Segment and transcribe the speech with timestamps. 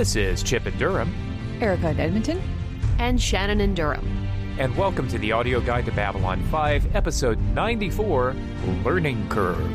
[0.00, 1.12] This is Chip and Durham,
[1.60, 2.40] Erica in Edmonton.
[2.98, 4.06] and Shannon and Durham.
[4.58, 8.34] and welcome to the audio guide to Babylon 5, episode 94
[8.82, 9.70] Learning Curve.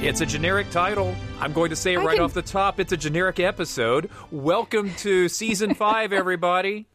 [0.00, 1.14] It's a generic title.
[1.40, 2.78] I'm going to say it I right can- off the top.
[2.78, 4.10] It's a generic episode.
[4.30, 6.86] Welcome to season 5, everybody.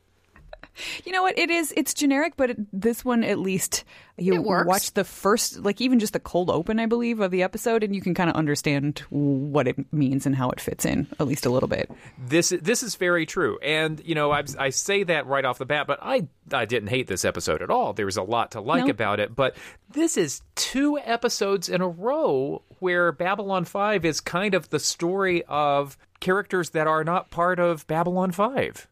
[1.05, 1.37] You know what?
[1.37, 1.73] It is.
[1.75, 3.83] It's generic, but it, this one at least
[4.17, 7.83] you watch the first, like even just the cold open, I believe, of the episode,
[7.83, 11.27] and you can kind of understand what it means and how it fits in, at
[11.27, 11.89] least a little bit.
[12.17, 15.65] This this is very true, and you know I, I say that right off the
[15.65, 17.93] bat, but I I didn't hate this episode at all.
[17.93, 18.91] There was a lot to like No.
[18.91, 19.55] about it, but
[19.91, 25.43] this is two episodes in a row where Babylon Five is kind of the story
[25.47, 28.87] of characters that are not part of Babylon Five.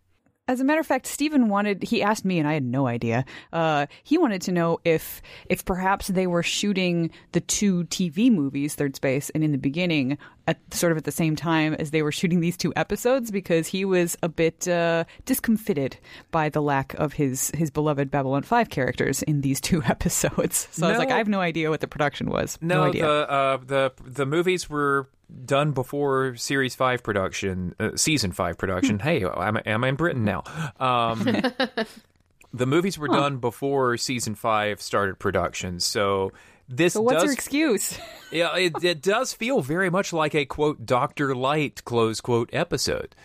[0.52, 1.82] As a matter of fact, Stephen wanted.
[1.82, 3.24] He asked me, and I had no idea.
[3.54, 8.76] Uh, he wanted to know if if perhaps they were shooting the two TV movies,
[8.76, 12.12] Thirdspace, and in the beginning, at sort of at the same time as they were
[12.12, 15.98] shooting these two episodes, because he was a bit uh, discomfited
[16.32, 20.68] by the lack of his his beloved Babylon Five characters in these two episodes.
[20.72, 22.58] So I was like, I have no idea what the production was.
[22.62, 23.04] No, idea.
[23.04, 25.08] the uh, the the movies were
[25.46, 29.00] done before Series Five production, uh, Season Five production.
[29.00, 30.44] hey, I'm I'm in Britain now.
[30.80, 31.24] Um,
[32.54, 36.32] the movies were done before Season Five started production, so
[36.72, 38.00] this so what's does your excuse?
[38.32, 43.16] yeah, it, it does feel very much like a quote Doctor Light close quote episode.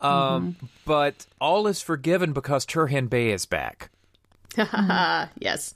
[0.00, 3.90] Um, But all is forgiven because Turhan Bey is back.
[4.56, 5.74] yes.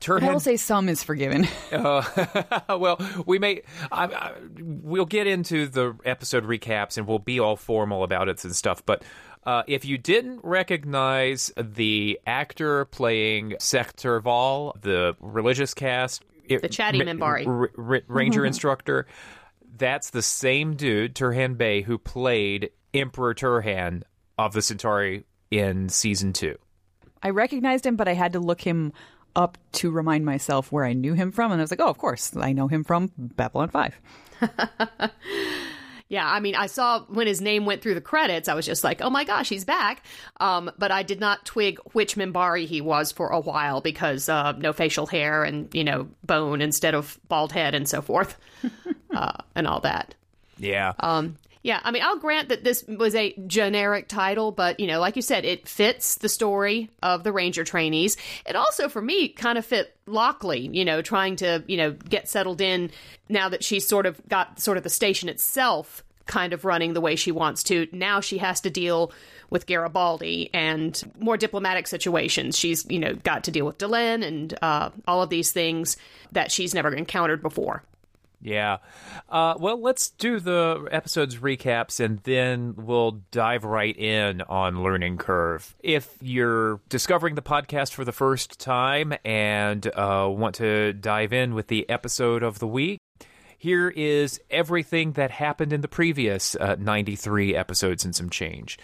[0.00, 1.48] Turhan, I will say some is forgiven.
[1.72, 3.62] well, we may.
[3.90, 8.44] I, I, we'll get into the episode recaps, and we'll be all formal about it
[8.44, 8.84] and stuff.
[8.84, 9.02] But
[9.44, 16.68] uh, if you didn't recognize the actor playing Sech Turval, the religious caste, it- The
[16.68, 17.46] chatty ma- Minbari.
[17.46, 19.06] r- r- ranger instructor,
[19.76, 24.02] that's the same dude, Turhan Bey, who played Emperor Turhan
[24.38, 26.56] of the Centauri in season two.
[27.22, 28.92] I recognized him, but I had to look him
[29.34, 31.98] up to remind myself where I knew him from, and I was like, "Oh, of
[31.98, 34.00] course, I know him from Babylon 5.
[36.14, 38.84] Yeah, I mean, I saw when his name went through the credits, I was just
[38.84, 40.04] like, oh my gosh, he's back.
[40.38, 44.52] Um, but I did not twig which Minbari he was for a while because uh,
[44.52, 48.38] no facial hair and, you know, bone instead of bald head and so forth
[49.12, 50.14] uh, and all that.
[50.56, 50.92] Yeah.
[51.00, 55.00] Um, yeah, I mean, I'll grant that this was a generic title, but you know,
[55.00, 58.18] like you said, it fits the story of the ranger trainees.
[58.44, 60.68] It also, for me, kind of fit Lockley.
[60.70, 62.90] You know, trying to you know get settled in
[63.30, 67.00] now that she's sort of got sort of the station itself kind of running the
[67.00, 67.88] way she wants to.
[67.92, 69.10] Now she has to deal
[69.48, 72.58] with Garibaldi and more diplomatic situations.
[72.58, 75.96] She's you know got to deal with Delenn and uh, all of these things
[76.32, 77.84] that she's never encountered before.
[78.44, 78.76] Yeah.
[79.30, 85.16] Uh, well, let's do the episode's recaps and then we'll dive right in on Learning
[85.16, 85.74] Curve.
[85.82, 91.54] If you're discovering the podcast for the first time and uh, want to dive in
[91.54, 93.00] with the episode of the week,
[93.56, 98.78] here is everything that happened in the previous uh, 93 episodes and some change.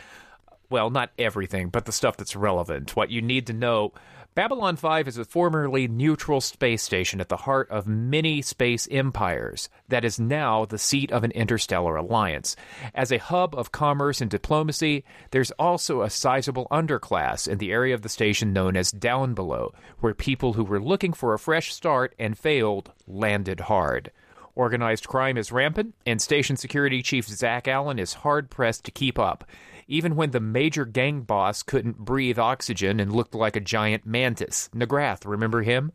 [0.70, 2.96] Well, not everything, but the stuff that's relevant.
[2.96, 3.92] What you need to know
[4.36, 9.68] Babylon 5 is a formerly neutral space station at the heart of many space empires
[9.88, 12.54] that is now the seat of an interstellar alliance.
[12.94, 17.92] As a hub of commerce and diplomacy, there's also a sizable underclass in the area
[17.92, 21.74] of the station known as Down Below, where people who were looking for a fresh
[21.74, 24.12] start and failed landed hard.
[24.54, 29.18] Organized crime is rampant, and station security chief Zach Allen is hard pressed to keep
[29.18, 29.44] up,
[29.90, 34.70] even when the major gang boss couldn't breathe oxygen and looked like a giant mantis.
[34.74, 35.92] N'Grath, remember him?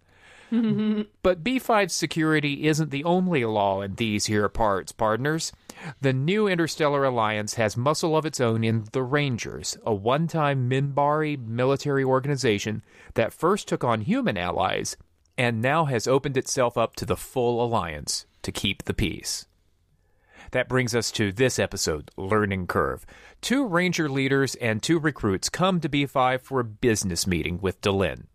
[1.24, 5.52] But B5's security isn't the only law in these here parts, partners.
[6.02, 10.70] The new Interstellar Alliance has muscle of its own in the Rangers, a one time
[10.70, 12.84] Minbari military organization
[13.16, 14.98] that first took on human allies
[15.38, 19.48] and now has opened itself up to the full alliance to keep the peace.
[20.56, 23.06] That brings us to this episode, Learning Curve.
[23.42, 28.28] Two ranger leaders and two recruits come to B5 for a business meeting with Delenn.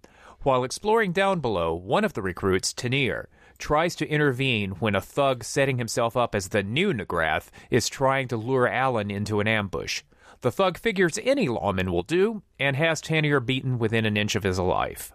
[0.42, 5.44] While exploring down below, one of the recruits, Tannier, tries to intervene when a thug
[5.44, 10.02] setting himself up as the new N'Grath is trying to lure Allen into an ambush.
[10.42, 14.42] The thug figures any lawman will do and has Tannier beaten within an inch of
[14.42, 15.14] his life.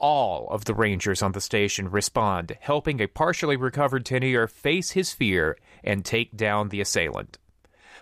[0.00, 5.12] All of the rangers on the station respond, helping a partially recovered Tannier face his
[5.12, 7.36] fear and take down the assailant.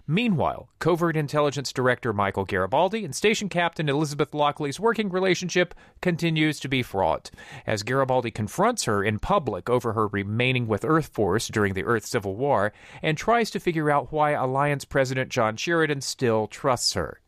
[0.07, 6.69] Meanwhile, Covert Intelligence Director Michael Garibaldi and Station Captain Elizabeth Lockley's working relationship continues to
[6.69, 7.33] be fraught.
[7.67, 12.07] As Garibaldi confronts her in public over her remaining with Earth Force during the Earth
[12.07, 12.73] Civil War
[13.03, 17.21] and tries to figure out why Alliance President John Sheridan still trusts her.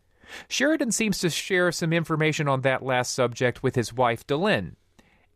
[0.49, 4.75] Sheridan seems to share some information on that last subject with his wife, Delenn.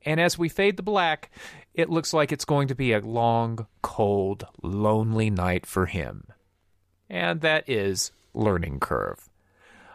[0.07, 1.31] And as we fade to black,
[1.73, 6.25] it looks like it's going to be a long, cold, lonely night for him
[7.15, 9.29] and that is Learning Curve.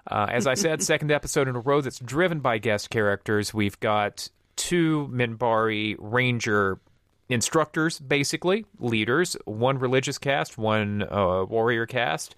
[0.10, 3.54] Uh, as I said, second episode in a row that's driven by guest characters.
[3.54, 6.80] We've got two Minbari Ranger
[7.28, 12.36] instructors, basically, leaders, one religious caste, one uh, warrior caste,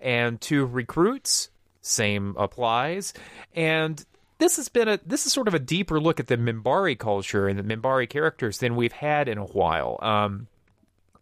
[0.00, 1.48] and two recruits.
[1.86, 3.12] Same applies.
[3.54, 4.02] And
[4.38, 7.46] this has been a this is sort of a deeper look at the Minbari culture
[7.46, 9.98] and the Minbari characters than we've had in a while.
[10.00, 10.48] Um,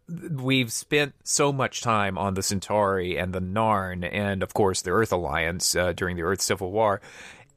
[0.07, 4.91] we've spent so much time on the Centauri and the Narn, and of course the
[4.91, 7.01] Earth Alliance uh, during the Earth Civil War.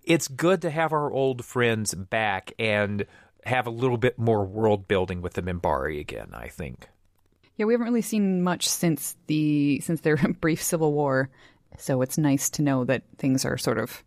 [0.03, 3.07] It's good to have our old friends back and
[3.45, 6.31] have a little bit more world building with the Minbari again.
[6.33, 6.89] I think.
[7.57, 11.31] Yeah, we haven't really seen much since the since their brief civil war,
[11.79, 14.03] so it's nice to know that things are sort of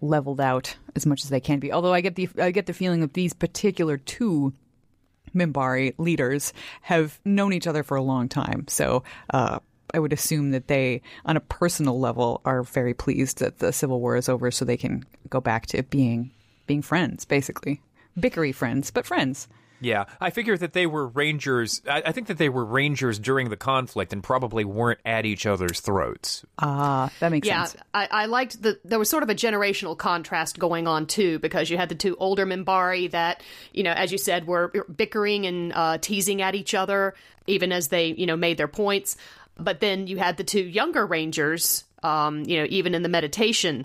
[0.00, 1.72] leveled out as much as they can be.
[1.72, 4.52] Although I get the I get the feeling that these particular two
[5.34, 6.52] Minbari leaders
[6.82, 8.66] have known each other for a long time.
[8.68, 9.58] So uh,
[9.92, 14.00] I would assume that they, on a personal level, are very pleased that the Civil
[14.00, 16.32] War is over, so they can go back to being
[16.66, 17.80] being friends, basically
[18.18, 19.48] bickery friends, but friends.
[19.84, 21.82] Yeah, I figure that they were rangers.
[21.88, 25.44] I, I, think that they were rangers during the conflict and probably weren't at each
[25.44, 26.44] other's throats.
[26.58, 27.76] Ah, uh, that makes yeah, sense.
[27.76, 31.38] Yeah, I, I, liked that There was sort of a generational contrast going on too,
[31.38, 33.42] because you had the two older Minbari that,
[33.72, 37.14] you know, as you said, were bickering and uh, teasing at each other,
[37.46, 39.16] even as they, you know, made their points.
[39.56, 43.84] But then you had the two younger rangers, um, you know, even in the meditation,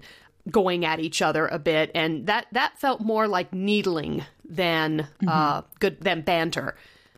[0.49, 5.27] going at each other a bit, and that that felt more like needling than mm-hmm.
[5.27, 6.75] uh, good than banter.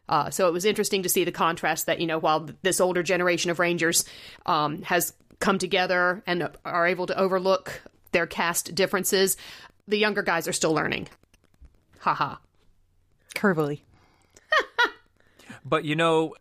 [0.10, 3.04] Uh, so it was interesting to see the contrast that you know while this older
[3.04, 4.06] generation of Rangers
[4.46, 7.82] um, has come together and are able to overlook
[8.12, 9.38] their caste differences,
[9.88, 11.08] the younger guys are still learning.
[12.00, 12.36] Haha.
[13.36, 13.82] Curvily.
[15.66, 16.36] but you know,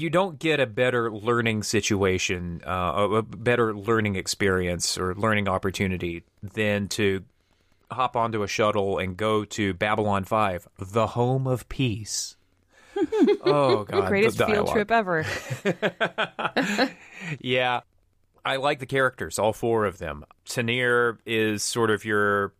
[0.00, 6.24] you don't get a better learning situation, uh, a better learning experience or learning opportunity
[6.42, 7.24] than to
[7.90, 12.36] hop onto a shuttle and go to Babylon 5, the home of peace.
[13.44, 14.08] oh, God.
[14.08, 15.24] Greatest field trip ever.
[17.40, 17.80] yeah.
[18.44, 20.24] I like the characters, all four of them.
[20.44, 22.54] Tannier is sort of your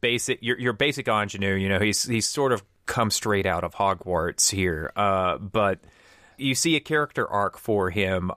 [0.00, 3.74] basic your your basic ingenue, you know, he's he's sort of come straight out of
[3.74, 4.92] Hogwarts here.
[4.94, 5.80] Uh, but
[6.40, 8.30] you see a character arc for him.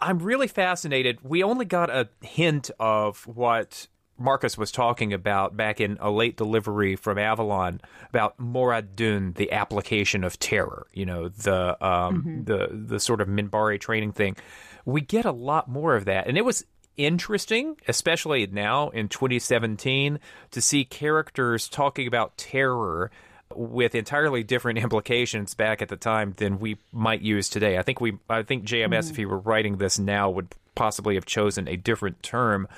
[0.00, 1.18] I'm really fascinated.
[1.22, 3.88] We only got a hint of what
[4.18, 9.52] Marcus was talking about back in a late delivery from Avalon about Morad Dun, the
[9.52, 10.86] application of terror.
[10.92, 12.44] You know, the um, mm-hmm.
[12.44, 14.36] the the sort of Minbari training thing.
[14.84, 16.64] We get a lot more of that, and it was
[16.96, 20.18] interesting, especially now in 2017,
[20.50, 23.10] to see characters talking about terror
[23.54, 27.78] with entirely different implications back at the time than we might use today.
[27.78, 29.10] I think we, I think JMS, mm-hmm.
[29.10, 32.68] if he were writing this now, would possibly have chosen a different term.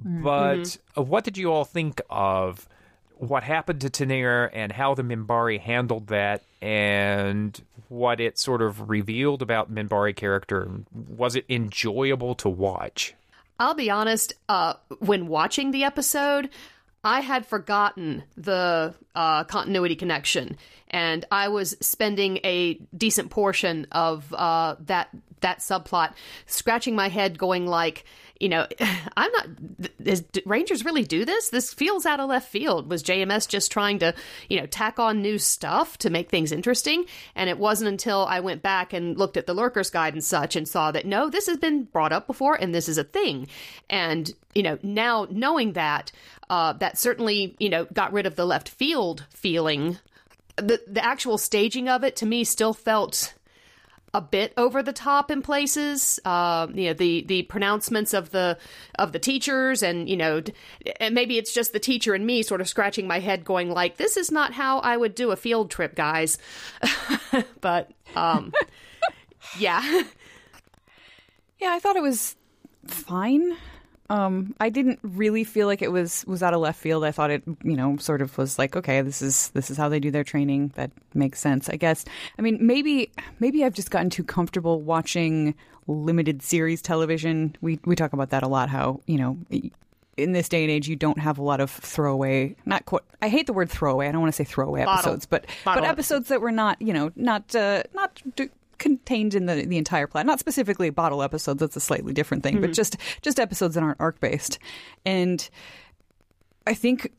[0.00, 0.22] Mm-hmm.
[0.22, 2.68] But what did you all think of
[3.16, 8.90] what happened to Tannier and how the Minbari handled that, and what it sort of
[8.90, 10.68] revealed about Minbari character?
[10.92, 13.14] Was it enjoyable to watch?
[13.60, 14.34] I'll be honest.
[14.48, 16.50] Uh, when watching the episode,
[17.04, 20.56] I had forgotten the uh, continuity connection,
[20.88, 25.08] and I was spending a decent portion of uh, that
[25.40, 26.14] that subplot
[26.46, 28.04] scratching my head, going like,
[28.40, 28.66] you know,
[29.16, 29.46] I'm not.
[30.04, 31.50] Is, Rangers really do this?
[31.50, 32.90] This feels out of left field.
[32.90, 34.14] Was JMS just trying to,
[34.48, 37.04] you know, tack on new stuff to make things interesting?
[37.34, 40.56] And it wasn't until I went back and looked at the Lurker's Guide and such
[40.56, 43.48] and saw that no, this has been brought up before, and this is a thing.
[43.88, 46.12] And you know, now knowing that,
[46.50, 49.98] uh, that certainly, you know, got rid of the left field feeling.
[50.56, 53.34] The the actual staging of it to me still felt
[54.14, 56.20] a bit over the top in places.
[56.24, 58.58] Uh, you know, the the pronouncements of the
[58.98, 60.42] of the teachers, and you know,
[61.00, 63.96] and maybe it's just the teacher and me sort of scratching my head, going like,
[63.96, 66.38] "This is not how I would do a field trip, guys."
[67.60, 68.52] but um,
[69.58, 70.02] yeah,
[71.58, 72.36] yeah, I thought it was
[72.86, 73.56] fine.
[74.10, 77.04] Um, I didn't really feel like it was was out of left field.
[77.04, 79.88] I thought it, you know, sort of was like, okay, this is this is how
[79.88, 80.72] they do their training.
[80.74, 82.04] That makes sense, I guess.
[82.38, 85.54] I mean, maybe maybe I've just gotten too comfortable watching
[85.86, 87.56] limited series television.
[87.60, 88.68] We we talk about that a lot.
[88.68, 89.38] How you know.
[90.18, 92.54] In this day and age, you don't have a lot of throwaway.
[92.66, 93.00] Not quite.
[93.22, 94.08] I hate the word throwaway.
[94.08, 95.12] I don't want to say throwaway Bottle.
[95.12, 99.34] episodes, but Bottle but episodes that were not, you know, not uh, not d- contained
[99.34, 100.26] in the the entire plot.
[100.26, 101.60] Not specifically bottle episodes.
[101.60, 104.58] That's a slightly different thing, but just just episodes that aren't arc based.
[105.04, 105.48] And
[106.66, 107.12] I think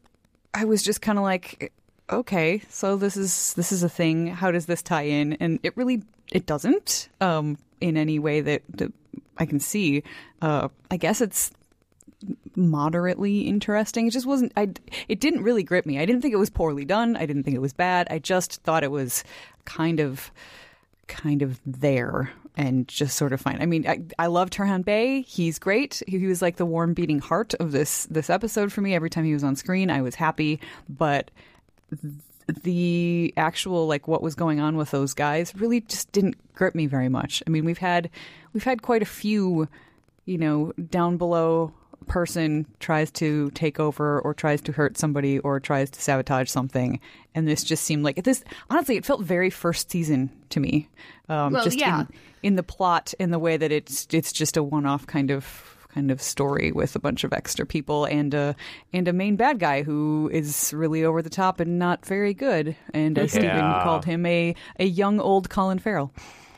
[0.54, 1.72] I was just kind of like,
[2.10, 4.28] okay, so this is this is a thing.
[4.28, 5.34] How does this tie in?
[5.34, 8.92] And it really it doesn't um, in any way that, that
[9.38, 10.04] I can see.
[10.42, 11.52] Uh, I guess it's
[12.56, 14.08] moderately interesting.
[14.08, 14.54] It just wasn't.
[14.56, 14.70] I.
[15.10, 16.00] It didn't really grip me.
[16.00, 17.18] I didn't think it was poorly done.
[17.18, 18.08] I didn't think it was bad.
[18.10, 19.24] I just thought it was
[19.66, 20.32] kind of,
[21.14, 23.62] kind of there and just sort of fine.
[23.62, 25.22] I mean, I, I love Turhan Bey.
[25.22, 26.02] He's great.
[26.08, 28.94] He, he was like the warm beating heart of this this episode for me.
[28.96, 30.60] Every time he was on screen, I was happy.
[30.90, 31.32] But
[32.64, 36.88] the actual like what was going on with those guys really just didn't grip me
[36.88, 37.42] very much.
[37.48, 38.10] I mean, we've had
[38.54, 39.68] we've had quite a few,
[40.26, 45.60] you know, down below person tries to take over or tries to hurt somebody or
[45.60, 47.00] tries to sabotage something.
[47.36, 50.90] And this just seemed like this honestly it felt very first season to me
[51.30, 52.02] um Well, just yeah.
[52.02, 52.08] in,
[52.44, 56.12] in the plot in the way that it's it's just a one-off kind of kind
[56.12, 58.56] of story with a bunch of extra people and a
[58.92, 62.76] and a main bad guy who is really over the top and not very good.
[62.94, 66.12] And as Stephen called him a a young old Colin Farrell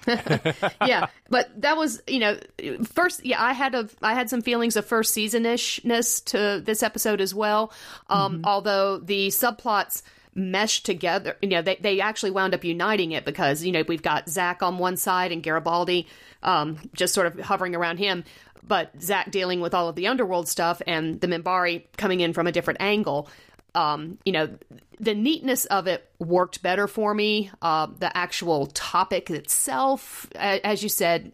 [0.86, 2.38] yeah, but that was you know
[2.84, 3.26] first.
[3.26, 7.34] Yeah, I had a I had some feelings of first seasonishness to this episode as
[7.34, 7.72] well.
[8.10, 10.04] Um, Although the subplots
[10.36, 14.04] meshed together, you know, they they actually wound up uniting it because you know we've
[14.04, 16.08] got Zach on one side and Garibaldi
[16.44, 18.24] um, just sort of hovering around him.
[18.68, 22.48] But Zach dealing with all of the underworld stuff and the Minbari coming in from
[22.48, 23.30] a different angle
[23.76, 24.58] um, you know,
[25.00, 27.52] the neatness of it worked better for me.
[27.62, 31.32] Uh, the actual topic itself, as you said,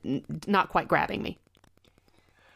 [0.48, 1.38] not quite grabbing me.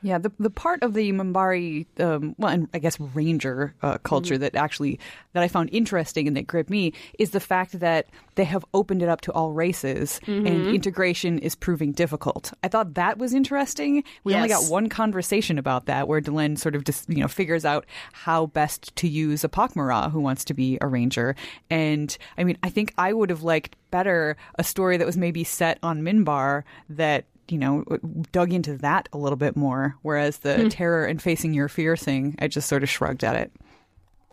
[0.05, 4.37] Yeah, the the part of the Minbari, um, well, and I guess Ranger uh, culture
[4.37, 4.99] that actually
[5.33, 9.01] that I found interesting and that gripped me is the fact that they have opened
[9.01, 12.53] it up to all races, and integration is proving difficult.
[12.61, 14.03] I thought that was interesting.
[14.23, 17.65] We only got one conversation about that, where Delenn sort of just you know figures
[17.65, 21.35] out how best to use a Pak'ma'ra who wants to be a ranger.
[21.71, 25.43] And I mean, I think I would have liked better a story that was maybe
[25.43, 27.83] set on Minbar that you know,
[28.31, 29.95] dug into that a little bit more.
[30.01, 30.67] Whereas the hmm.
[30.69, 33.51] terror and facing your fear thing, I just sort of shrugged at it.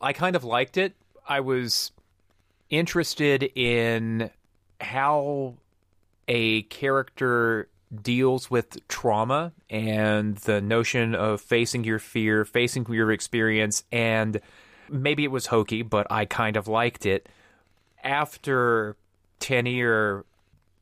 [0.01, 0.95] I kind of liked it.
[1.27, 1.93] I was
[2.71, 4.31] interested in
[4.81, 5.55] how
[6.27, 7.69] a character
[8.03, 14.41] deals with trauma and the notion of facing your fear, facing your experience, and
[14.89, 17.29] maybe it was hokey, but I kind of liked it.
[18.03, 18.97] After
[19.39, 20.25] Tannier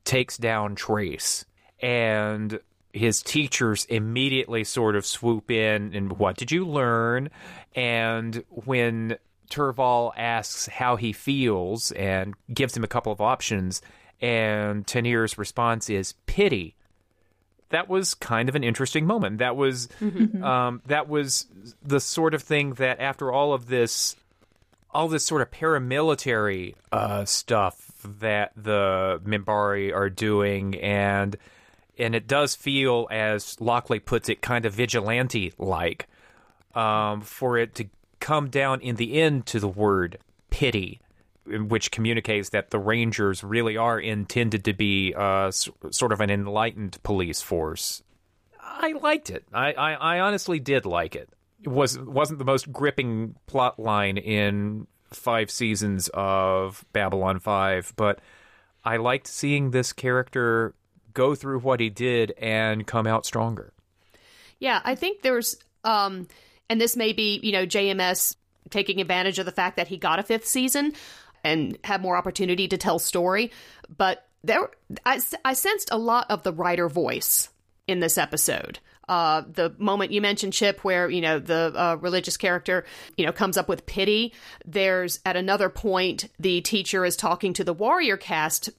[0.04, 1.44] takes down Trace
[1.82, 2.60] and
[2.92, 7.30] his teachers immediately sort of swoop in and what did you learn?
[7.74, 9.16] And when
[9.50, 13.82] Turval asks how he feels and gives him a couple of options,
[14.20, 16.76] and Tannier's response is pity.
[17.70, 19.38] That was kind of an interesting moment.
[19.38, 19.88] That was
[20.42, 21.46] um, that was
[21.82, 24.16] the sort of thing that after all of this
[24.92, 31.36] all this sort of paramilitary uh, stuff that the Minbari are doing, and
[31.98, 36.06] and it does feel, as Lockley puts it, kind of vigilante like,
[36.74, 37.88] um, for it to
[38.20, 40.18] come down in the end to the word
[40.50, 41.00] pity,
[41.46, 46.30] which communicates that the Rangers really are intended to be uh, s- sort of an
[46.30, 48.02] enlightened police force.
[48.60, 49.44] I liked it.
[49.52, 51.28] I, I, I honestly did like it.
[51.62, 58.20] It was wasn't the most gripping plot line in five seasons of Babylon Five, but
[58.84, 60.74] I liked seeing this character
[61.12, 63.72] go through what he did and come out stronger.
[64.58, 66.28] Yeah, I think there's, um,
[66.68, 68.36] and this may be, you know, JMS
[68.68, 70.92] taking advantage of the fact that he got a fifth season
[71.42, 73.50] and had more opportunity to tell story.
[73.96, 74.70] But there,
[75.04, 77.48] I, I sensed a lot of the writer voice
[77.86, 78.78] in this episode.
[79.08, 82.84] Uh, the moment you mentioned Chip, where you know the uh, religious character,
[83.16, 84.32] you know, comes up with pity.
[84.64, 88.70] There's at another point the teacher is talking to the warrior caste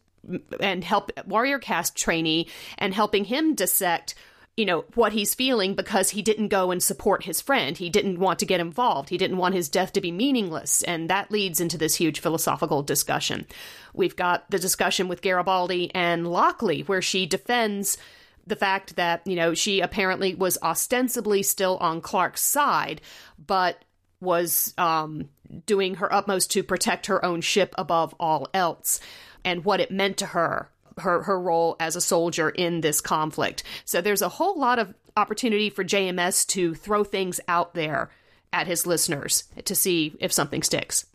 [0.60, 2.48] and help warrior caste trainee
[2.78, 4.16] and helping him dissect
[4.58, 7.78] you know what he's feeling because he didn't go and support his friend.
[7.78, 9.10] He didn't want to get involved.
[9.10, 10.84] He didn't want his death to be meaningless.
[10.84, 13.48] And that leads into this huge philosophical discussion.
[13.94, 17.98] We've got the discussion with garibaldi and lockley where she defends
[18.46, 23.00] the fact that, you know, she apparently was ostensibly still on Clark's side,
[23.38, 23.84] but
[24.20, 25.30] was um,
[25.66, 29.00] doing her utmost to protect her own ship above all else,
[29.44, 33.64] and what it meant to her, her her role as a soldier in this conflict.
[33.86, 38.10] So there's a whole lot of opportunity for JMS to throw things out there
[38.54, 41.06] at his listeners to see if something sticks.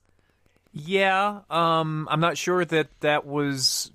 [0.72, 3.90] Yeah, um, I'm not sure that that was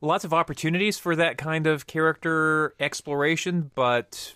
[0.00, 4.34] lots of opportunities for that kind of character exploration, but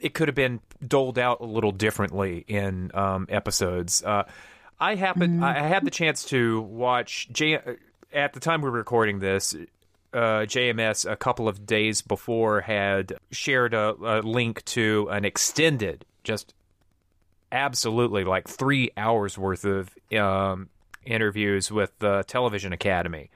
[0.00, 4.02] it could have been doled out a little differently in um, episodes.
[4.02, 4.24] Uh,
[4.78, 7.76] I happened, I had the chance to watch J-
[8.12, 9.54] at the time we were recording this.
[10.12, 16.06] Uh, JMS a couple of days before had shared a, a link to an extended,
[16.24, 16.54] just
[17.52, 20.70] absolutely like three hours worth of um,
[21.04, 23.30] interviews with the Television Academy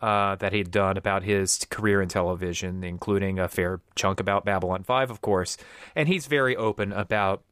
[0.00, 4.82] uh, that he'd done about his career in television, including a fair chunk about Babylon
[4.82, 5.56] 5, of course.
[5.94, 7.42] And he's very open about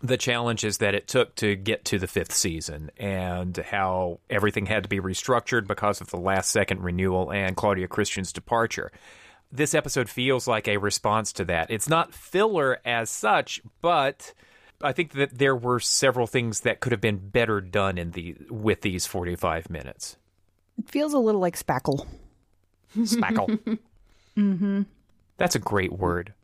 [0.00, 4.82] the challenges that it took to get to the fifth season and how everything had
[4.82, 8.92] to be restructured because of the last second renewal and Claudia Christian's departure.
[9.50, 11.70] This episode feels like a response to that.
[11.70, 14.34] It's not filler as such, but
[14.82, 18.36] I think that there were several things that could have been better done in the
[18.50, 20.16] with these 45 minutes.
[20.78, 22.06] It feels a little like spackle.
[22.96, 23.78] Spackle.
[24.36, 24.82] mm-hmm.
[25.36, 26.34] That's a great word.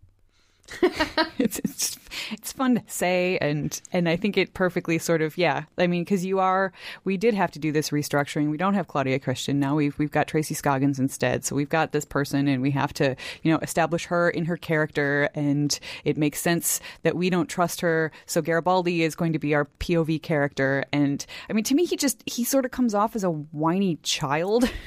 [1.39, 1.99] it's, it's
[2.31, 5.65] it's fun to say and and I think it perfectly sort of yeah.
[5.79, 6.73] I mean because you are
[7.05, 8.51] we did have to do this restructuring.
[8.51, 9.61] We don't have Claudia Christian.
[9.61, 11.45] Now we've we've got Tracy Scoggins instead.
[11.45, 14.57] So we've got this person and we have to you know establish her in her
[14.57, 18.13] character and it makes sense that we don't trust her.
[18.27, 20.85] So Garibaldi is going to be our POV character.
[20.93, 23.97] And I mean to me he just he sort of comes off as a whiny
[24.03, 24.71] child.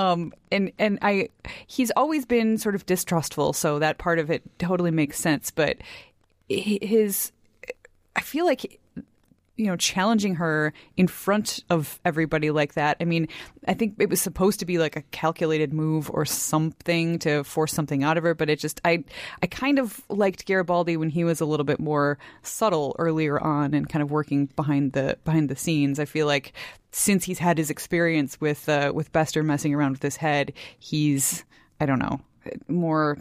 [0.00, 1.28] Um and and I
[1.66, 3.52] he's always been sort of distrustful.
[3.52, 5.78] So that part of it totally makes sense but
[6.48, 7.32] his
[8.16, 8.80] I feel like
[9.58, 13.28] you know challenging her in front of everybody like that i mean
[13.66, 17.72] i think it was supposed to be like a calculated move or something to force
[17.72, 19.02] something out of her but it just i
[19.42, 23.74] i kind of liked garibaldi when he was a little bit more subtle earlier on
[23.74, 25.98] and kind of working behind the behind the scenes.
[25.98, 26.52] I feel like
[26.92, 31.44] since he's had his experience with uh, with bester messing around with his head he's
[31.80, 32.20] i don't know
[32.68, 33.18] more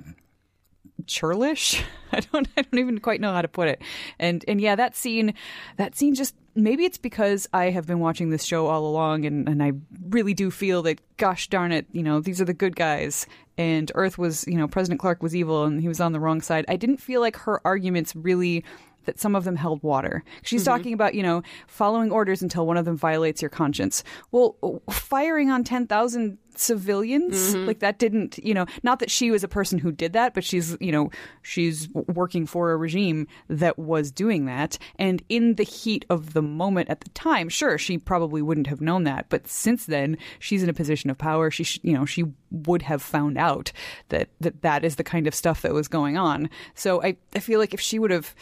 [1.05, 1.83] churlish.
[2.11, 3.81] I don't I don't even quite know how to put it.
[4.19, 5.33] And and yeah, that scene
[5.77, 9.47] that scene just maybe it's because I have been watching this show all along and,
[9.47, 9.73] and I
[10.09, 13.91] really do feel that gosh darn it, you know, these are the good guys and
[13.95, 16.65] Earth was, you know, President Clark was evil and he was on the wrong side.
[16.67, 18.63] I didn't feel like her arguments really
[19.07, 20.23] that some of them held water.
[20.43, 20.71] She's mm-hmm.
[20.71, 24.03] talking about, you know, following orders until one of them violates your conscience.
[24.31, 27.65] Well, firing on 10,000 civilians, mm-hmm.
[27.65, 30.43] like that didn't, you know, not that she was a person who did that, but
[30.43, 31.09] she's, you know,
[31.41, 34.77] she's working for a regime that was doing that.
[34.99, 38.81] And in the heat of the moment at the time, sure, she probably wouldn't have
[38.81, 39.27] known that.
[39.29, 41.49] But since then, she's in a position of power.
[41.49, 43.71] She, sh- you know, she would have found out
[44.09, 46.49] that, that that is the kind of stuff that was going on.
[46.75, 48.35] So I, I feel like if she would have,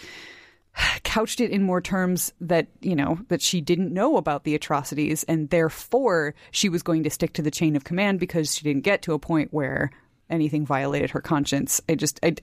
[1.04, 5.24] couched it in more terms that you know that she didn't know about the atrocities
[5.24, 8.84] and therefore she was going to stick to the chain of command because she didn't
[8.84, 9.90] get to a point where
[10.30, 12.36] anything violated her conscience i just i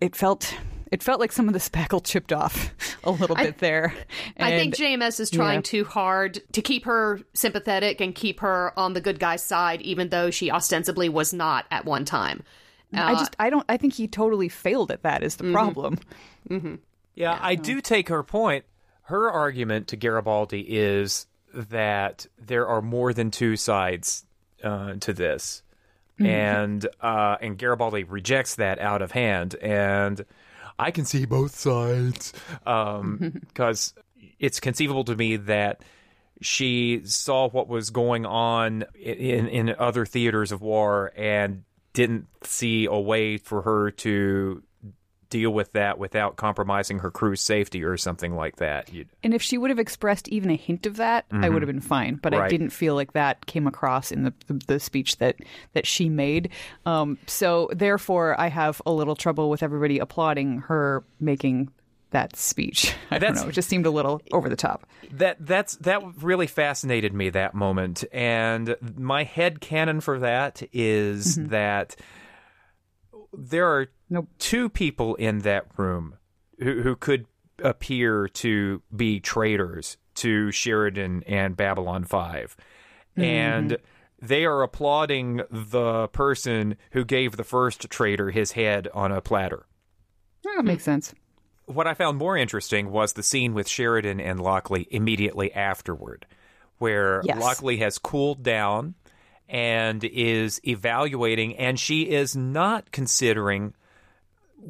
[0.00, 0.54] it felt
[0.90, 2.74] it felt like some of the spackle chipped off
[3.04, 3.94] a little bit there.
[4.36, 5.62] And, I think JMS is trying yeah.
[5.62, 10.08] too hard to keep her sympathetic and keep her on the good guy's side, even
[10.08, 12.42] though she ostensibly was not at one time.
[12.92, 15.22] Uh, I just, I don't, I think he totally failed at that.
[15.22, 15.52] Is the mm-hmm.
[15.52, 15.98] problem?
[16.48, 16.74] Mm-hmm.
[17.20, 18.64] Yeah, I do take her point.
[19.02, 24.24] Her argument to Garibaldi is that there are more than two sides
[24.64, 25.62] uh, to this,
[26.18, 26.26] mm-hmm.
[26.26, 29.54] and uh, and Garibaldi rejects that out of hand.
[29.56, 30.24] And
[30.78, 32.32] I can see both sides
[32.64, 34.02] because um,
[34.38, 35.82] it's conceivable to me that
[36.40, 42.86] she saw what was going on in in other theaters of war and didn't see
[42.86, 44.62] a way for her to
[45.30, 48.92] deal with that without compromising her crew's safety or something like that.
[48.92, 49.08] You'd...
[49.22, 51.44] And if she would have expressed even a hint of that, mm-hmm.
[51.44, 52.16] I would have been fine.
[52.16, 52.42] But right.
[52.42, 55.36] I didn't feel like that came across in the the, the speech that
[55.72, 56.50] that she made.
[56.84, 61.70] Um, so therefore, I have a little trouble with everybody applauding her making
[62.10, 62.94] that speech.
[63.10, 63.48] I that's, don't know.
[63.50, 64.86] It just seemed a little over the top.
[65.12, 71.38] That that's that really fascinated me that moment, and my head canon for that is
[71.38, 71.48] mm-hmm.
[71.48, 71.96] that
[73.32, 74.28] there are nope.
[74.38, 76.16] two people in that room
[76.58, 77.26] who, who could
[77.62, 82.56] appear to be traitors to Sheridan and Babylon 5.
[83.12, 83.22] Mm-hmm.
[83.22, 83.76] And
[84.20, 89.66] they are applauding the person who gave the first traitor his head on a platter.
[90.44, 91.14] That makes sense.
[91.66, 96.26] What I found more interesting was the scene with Sheridan and Lockley immediately afterward,
[96.78, 97.40] where Yes.
[97.40, 98.94] Lockley has cooled down
[99.50, 103.74] and is evaluating, and she is not considering.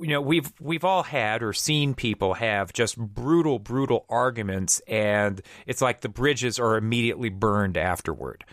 [0.00, 5.42] You know, we've we've all had or seen people have just brutal, brutal arguments, and
[5.66, 8.44] it's like the bridges are immediately burned afterward.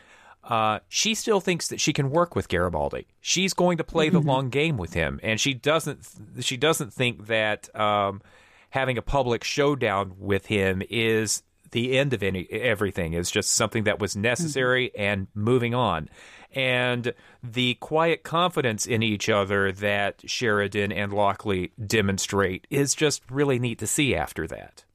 [0.43, 3.05] Uh, she still thinks that she can work with Garibaldi.
[3.19, 6.07] She's going to play the long game with him, and she doesn't.
[6.39, 8.21] She doesn't think that um,
[8.69, 13.13] having a public showdown with him is the end of any everything.
[13.13, 16.09] Is just something that was necessary and moving on.
[16.53, 23.59] And the quiet confidence in each other that Sheridan and Lockley demonstrate is just really
[23.59, 24.85] neat to see after that.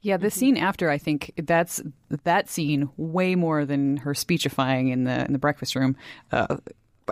[0.00, 1.82] Yeah, the scene after, I think that's
[2.24, 5.96] that scene way more than her speechifying in the in the breakfast room.
[6.30, 6.58] Uh,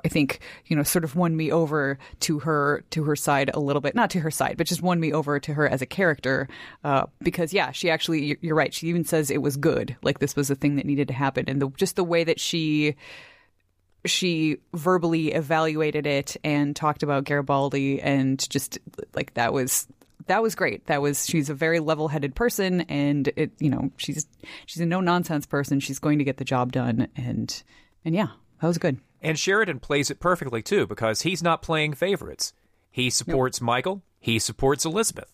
[0.04, 3.60] I think you know, sort of won me over to her to her side a
[3.60, 5.86] little bit, not to her side, but just won me over to her as a
[5.86, 6.48] character.
[6.84, 8.72] Uh, because yeah, she actually, you're- right.
[8.72, 11.44] She even says it was good, like this was a thing that needed to happen,
[11.48, 12.96] and the, just the way that she
[14.04, 18.78] she verbally evaluated it and talked about Garibaldi and just
[19.14, 19.88] like that was
[20.28, 20.86] that was great.
[20.86, 24.26] That was she's a very level-headed person and it you know, she's
[24.66, 25.80] she's a no-nonsense person.
[25.80, 27.62] She's going to get the job done and
[28.04, 28.28] and yeah,
[28.60, 28.98] that was good.
[29.26, 32.52] And Sheridan plays it perfectly too because he's not playing favorites.
[32.92, 35.32] He supports Michael, he supports Elizabeth.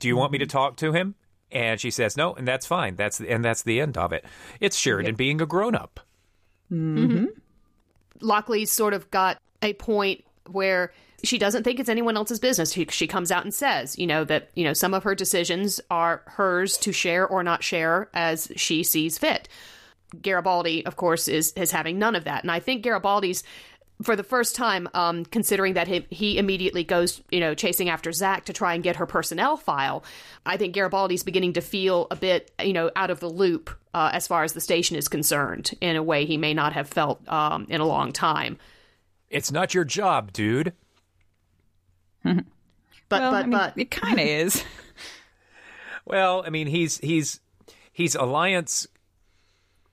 [0.00, 0.50] Do you want me to mm-hmm.
[0.50, 1.14] talk to him?
[1.52, 2.96] And she says no, and that's fine.
[2.96, 4.24] That's and that's the end of it.
[4.58, 6.00] It's Sheridan being a grown-up.
[6.72, 7.06] Mm-hmm.
[7.06, 7.24] Mm-hmm.
[8.18, 12.72] Lockley's sort of got a point where she doesn't think it's anyone else's business.
[12.72, 15.80] She, she comes out and says, you know, that, you know, some of her decisions
[15.88, 19.48] are hers to share or not share as she sees fit.
[20.22, 22.42] Garibaldi, of course, is is having none of that.
[22.42, 23.42] And I think Garibaldi's
[24.02, 28.10] for the first time, um, considering that he, he immediately goes, you know, chasing after
[28.10, 30.04] Zach to try and get her personnel file.
[30.44, 34.10] I think Garibaldi's beginning to feel a bit, you know, out of the loop uh,
[34.12, 37.26] as far as the station is concerned in a way he may not have felt
[37.28, 38.58] um, in a long time.
[39.30, 40.72] It's not your job, dude.
[43.10, 44.64] But Well, but I mean, but it kind of is.
[46.06, 47.40] Well, I mean, he's he's
[47.92, 48.86] he's alliance.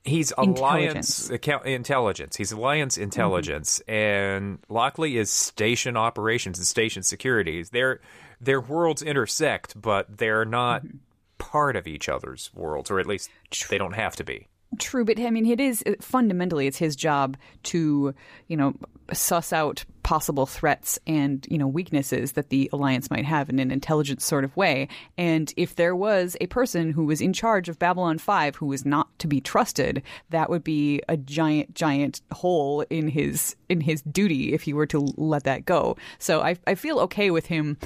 [0.04, 1.30] He's alliance Intelligence.
[1.30, 2.36] account, intelligence.
[2.36, 3.04] He's alliance mm-hmm.
[3.04, 7.62] intelligence, and Lockley is station operations and station security.
[7.62, 8.00] Their
[8.40, 10.96] their worlds intersect, but they're not mm-hmm.
[11.38, 13.30] part of each other's worlds, or at least
[13.70, 14.48] they don't have to be.
[14.78, 18.14] True, but I mean, it is fundamentally it's his job to,
[18.48, 18.74] you know,
[19.12, 23.70] suss out possible threats and you know weaknesses that the alliance might have in an
[23.70, 24.86] intelligent sort of way.
[25.16, 28.84] And if there was a person who was in charge of Babylon Five who was
[28.84, 34.02] not to be trusted, that would be a giant, giant hole in his in his
[34.02, 35.96] duty if he were to let that go.
[36.18, 37.78] So I I feel okay with him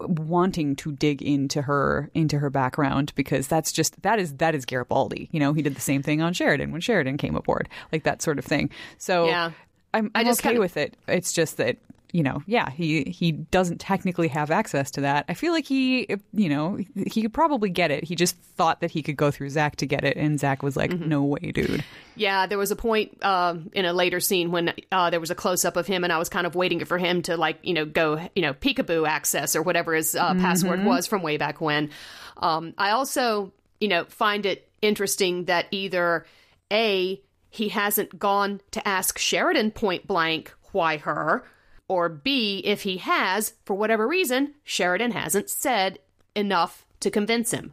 [0.00, 4.66] wanting to dig into her into her background because that's just that is that is
[4.66, 5.30] Garibaldi.
[5.32, 8.20] You know, he did the same thing on Sheridan when Sheridan came aboard, like that
[8.20, 8.68] sort of thing.
[8.98, 9.52] So Yeah.
[9.92, 10.96] I'm, I I'm just okay kinda- with it.
[11.08, 11.76] It's just that
[12.12, 15.24] you know, yeah, he he doesn't technically have access to that.
[15.28, 18.02] I feel like he, you know, he could probably get it.
[18.02, 20.76] He just thought that he could go through Zach to get it, and Zach was
[20.76, 21.84] like, "No way, dude."
[22.16, 25.36] Yeah, there was a point um, in a later scene when uh, there was a
[25.36, 27.74] close up of him, and I was kind of waiting for him to like you
[27.74, 31.60] know go you know peekaboo access or whatever his uh, password was from way back
[31.60, 31.90] when.
[32.38, 36.26] Um, I also you know find it interesting that either
[36.72, 41.44] a he hasn't gone to ask Sheridan point blank why her,
[41.88, 45.98] or b if he has for whatever reason Sheridan hasn't said
[46.34, 47.72] enough to convince him.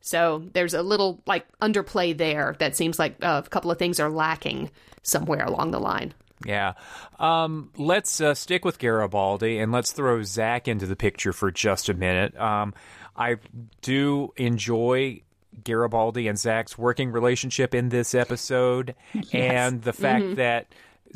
[0.00, 4.10] So there's a little like underplay there that seems like a couple of things are
[4.10, 4.70] lacking
[5.02, 6.12] somewhere along the line.
[6.44, 6.72] Yeah.
[7.20, 11.88] Um, let's uh, stick with Garibaldi and let's throw Zach into the picture for just
[11.88, 12.36] a minute.
[12.36, 12.74] Um,
[13.16, 13.36] I
[13.80, 15.22] do enjoy
[15.64, 18.94] Garibaldi and Zach's working relationship in this episode,
[19.32, 20.66] and the fact that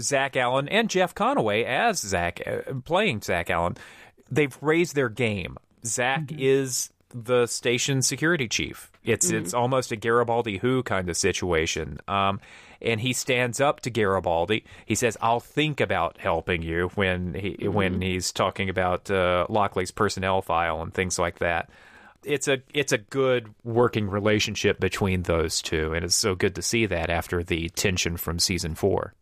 [0.01, 3.77] Zach Allen and Jeff Conaway as Zach uh, playing Zach Allen,
[4.31, 5.57] they've raised their game.
[5.85, 8.90] Zach is the station security chief.
[9.05, 11.99] It's it's almost a Garibaldi who kind of situation.
[12.09, 12.40] Um,
[12.83, 14.64] and he stands up to Garibaldi.
[14.85, 19.92] He says, "I'll think about helping you." When he when he's talking about uh, Lockley's
[19.92, 21.70] personnel file and things like that.
[22.24, 26.62] It's a it's a good working relationship between those two, and it's so good to
[26.62, 29.14] see that after the tension from season four.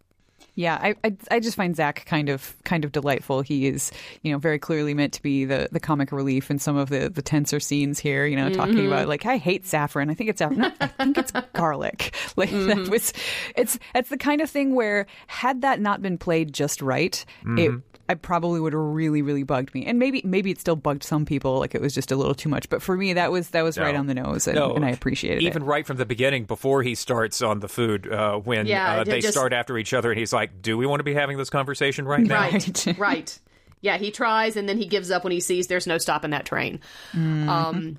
[0.56, 3.42] Yeah, I, I I just find Zach kind of kind of delightful.
[3.42, 3.90] He is,
[4.22, 7.08] you know, very clearly meant to be the, the comic relief in some of the,
[7.08, 8.24] the tenser scenes here.
[8.24, 10.10] You know, talking about like I hate saffron.
[10.10, 10.60] I think it's saffron.
[10.60, 12.14] No, I think it's garlic.
[12.36, 13.12] Like that was,
[13.56, 17.24] it's it's the kind of thing where had that not been played just right,
[17.56, 17.72] it
[18.08, 19.86] I probably would have really really bugged me.
[19.86, 21.58] And maybe maybe it still bugged some people.
[21.58, 22.68] Like it was just a little too much.
[22.68, 24.90] But for me, that was that was right on the nose, and, No, and I
[24.90, 25.50] appreciated Even it.
[25.56, 29.04] Even right from the beginning, before he starts on the food, uh, when Yeah, uh,
[29.04, 31.36] they just- start after each other, and he's like, "Do we want to be having
[31.38, 33.38] this conversation right now?" Right, right.
[33.80, 36.46] Yeah, he tries and then he gives up when he sees there's no stopping that
[36.46, 36.80] train.
[37.14, 37.98] Um,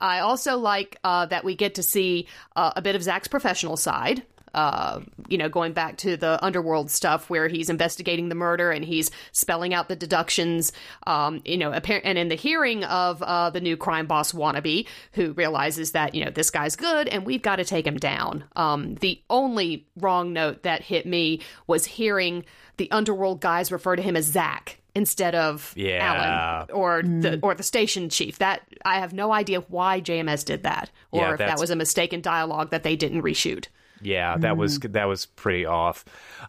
[0.00, 3.76] I also like uh, that we get to see uh, a bit of Zach's professional
[3.76, 4.22] side.
[4.56, 8.84] Uh, you know, going back to the underworld stuff where he's investigating the murder and
[8.84, 10.72] he's spelling out the deductions.
[11.06, 15.32] Um, you know, and in the hearing of uh, the new crime boss wannabe, who
[15.32, 18.44] realizes that you know this guy's good and we've got to take him down.
[18.56, 22.44] Um, the only wrong note that hit me was hearing
[22.78, 26.00] the underworld guys refer to him as Zach instead of Yeah.
[26.02, 28.38] Allen or the or the station chief.
[28.38, 31.76] That I have no idea why JMS did that, or Yeah, if that was a
[31.76, 33.66] mistaken dialogue that they didn't reshoot.
[34.02, 34.92] Yeah, that was Mm.
[34.92, 36.04] that was pretty off.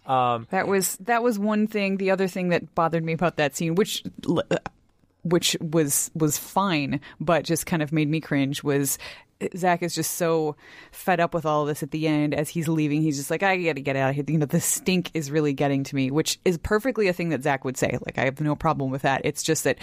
[0.06, 1.98] Um, That was that was one thing.
[1.98, 4.04] The other thing that bothered me about that scene, which
[5.24, 8.98] which was was fine, but just kind of made me cringe, was
[9.56, 10.56] Zach is just so
[10.92, 13.02] fed up with all this at the end as he's leaving.
[13.04, 14.26] He's just like, I got to get out of here.
[14.28, 17.44] You know, the stink is really getting to me, which is perfectly a thing that
[17.44, 18.00] Zach would say.
[18.06, 19.22] Like, I have no problem with that.
[19.26, 19.78] It's just that.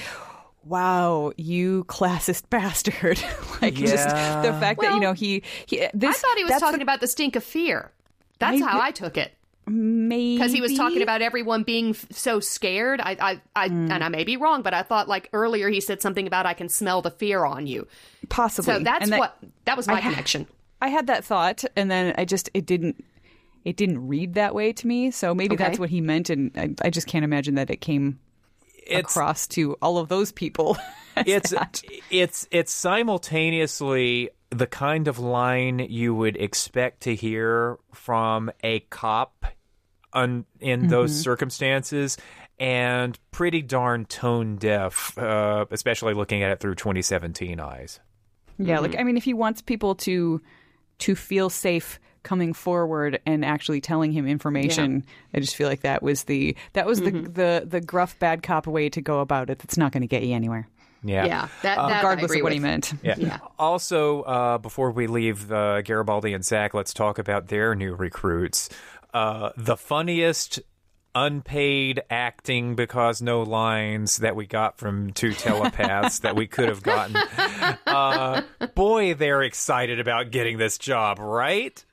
[0.65, 3.23] Wow, you classist bastard!
[3.63, 6.79] like just the fact that you know he, he this, I thought he was talking
[6.79, 7.91] the- about the stink of fear.
[8.39, 9.33] That's Maybe- how I took it.
[9.67, 13.01] maybe because he was talking about everyone being f- so scared.
[13.01, 13.91] I, I, I Hmm.
[13.93, 16.53] and I may be wrong, but I thought like earlier he said something about I
[16.55, 17.87] can smell the fear on you.
[18.29, 18.75] possibly.
[18.75, 20.47] So that's that- what that was my I ha- connection.
[20.83, 23.03] I had that thought, and then I just it didn't
[23.65, 25.11] it didn't read that way to me.
[25.11, 25.65] So maybe Okay.
[25.65, 28.34] that's what he meant, and I, I just can't imagine that it came it's
[28.91, 30.77] across to all of those people.
[31.17, 31.83] it's that.
[32.11, 39.47] it's it's simultaneously the kind of line you would expect to hear from a cop
[40.13, 41.23] un, in those Mm-hmm.
[41.23, 42.17] circumstances
[42.59, 48.01] and pretty darn tone deaf uh, especially looking at it through 2017 eyes
[48.59, 48.79] yeah.
[48.79, 50.41] Like I mean, if he wants people to
[50.99, 56.03] to feel safe coming forward and actually telling him information, I just feel like that
[56.03, 59.61] was the that was the the the gruff bad cop way to go about it.
[59.61, 60.67] That's not going to get you anywhere,
[61.05, 62.93] yeah Yeah, that, that regardless of what he meant.
[63.03, 63.15] Yeah.
[63.17, 63.39] Yeah.
[63.59, 68.69] Also, uh, before we leave uh, Garibaldi and Zach, let's talk about their new recruits.
[69.13, 70.61] Uh, the funniest
[71.15, 76.83] unpaid acting because no lines that we got from two telepaths that we could have
[76.83, 77.17] gotten.
[77.87, 78.43] Uh,
[78.75, 81.85] boy, they're excited about getting this job, right?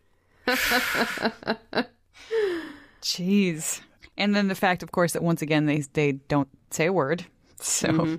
[3.01, 3.81] Jeez.
[4.17, 7.25] And then the fact, of course, that once again they they don't say a word.
[7.59, 8.15] So Mm-hmm.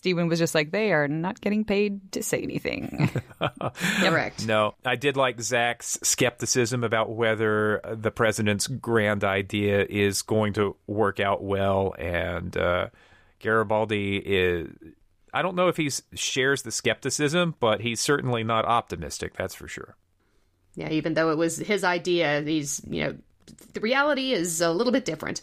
[0.00, 3.10] Stephen was just like, they are not getting paid to say anything.
[3.98, 4.46] Correct.
[4.46, 10.74] No, I did like Zach's skepticism about whether the president's grand idea is going to
[10.86, 12.88] work out well, and uh,
[13.40, 14.70] Garibaldi is.
[15.34, 19.36] I don't know if he shares the skepticism, but he's certainly not optimistic.
[19.36, 19.96] That's for sure.
[20.74, 23.16] Yeah, even though it was his idea, he's you know
[23.74, 25.42] the reality is a little bit different.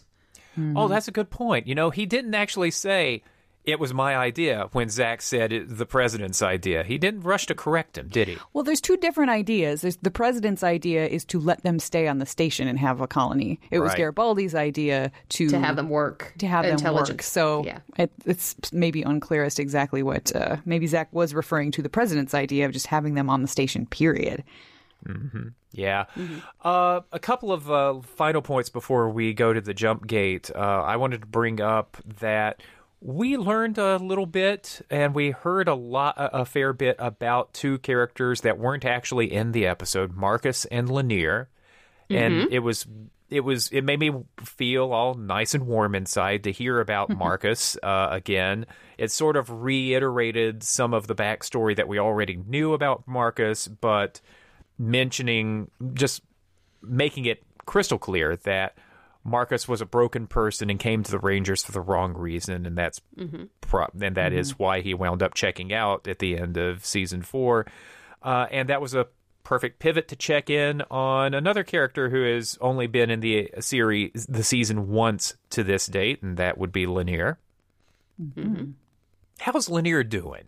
[0.75, 1.67] Oh, that's a good point.
[1.67, 3.21] You know, he didn't actually say
[3.63, 6.83] it was my idea when Zach said it, the president's idea.
[6.83, 8.37] He didn't rush to correct him, did he?
[8.53, 9.81] well, there's two different ideas.
[9.81, 13.07] There's the president's idea is to let them stay on the station and have a
[13.07, 13.59] colony.
[13.69, 17.21] It was Garibaldi's idea to To have them work, to have them work.
[17.21, 21.69] So yeah, it, it's maybe unclear as to exactly what uh, maybe Zach was referring
[21.71, 23.85] to the president's idea of just having them on the station.
[23.85, 24.43] Period.
[25.71, 26.05] Yeah.
[26.63, 30.49] Uh, a couple of uh, final points before we go to the jump gate.
[30.53, 32.61] Uh, I wanted to bring up that
[32.99, 37.77] we learned a little bit and we heard a lot, a fair bit about two
[37.79, 41.47] characters that weren't actually in the episode, Marcus and Lennier,
[42.09, 42.87] and it was.
[43.29, 43.67] It was.
[43.73, 44.09] It made me
[44.41, 48.65] feel all nice and warm inside to hear about Marcus uh, again.
[48.97, 54.21] It sort of reiterated some of the backstory that we already knew about Marcus, but
[54.77, 56.21] mentioning just
[56.81, 58.77] making it crystal clear that
[59.23, 62.77] Marcus was a broken person and came to the Rangers for the wrong reason, and
[62.77, 63.01] that's
[63.59, 67.21] pro- and that is why he wound up checking out at the end of season
[67.21, 67.65] four.
[68.23, 69.07] Uh, and that was a
[69.43, 74.25] perfect pivot to check in on another character who has only been in the series,
[74.27, 77.37] the season once to this date, and that would be Lennier.
[79.39, 80.45] How's Lennier doing?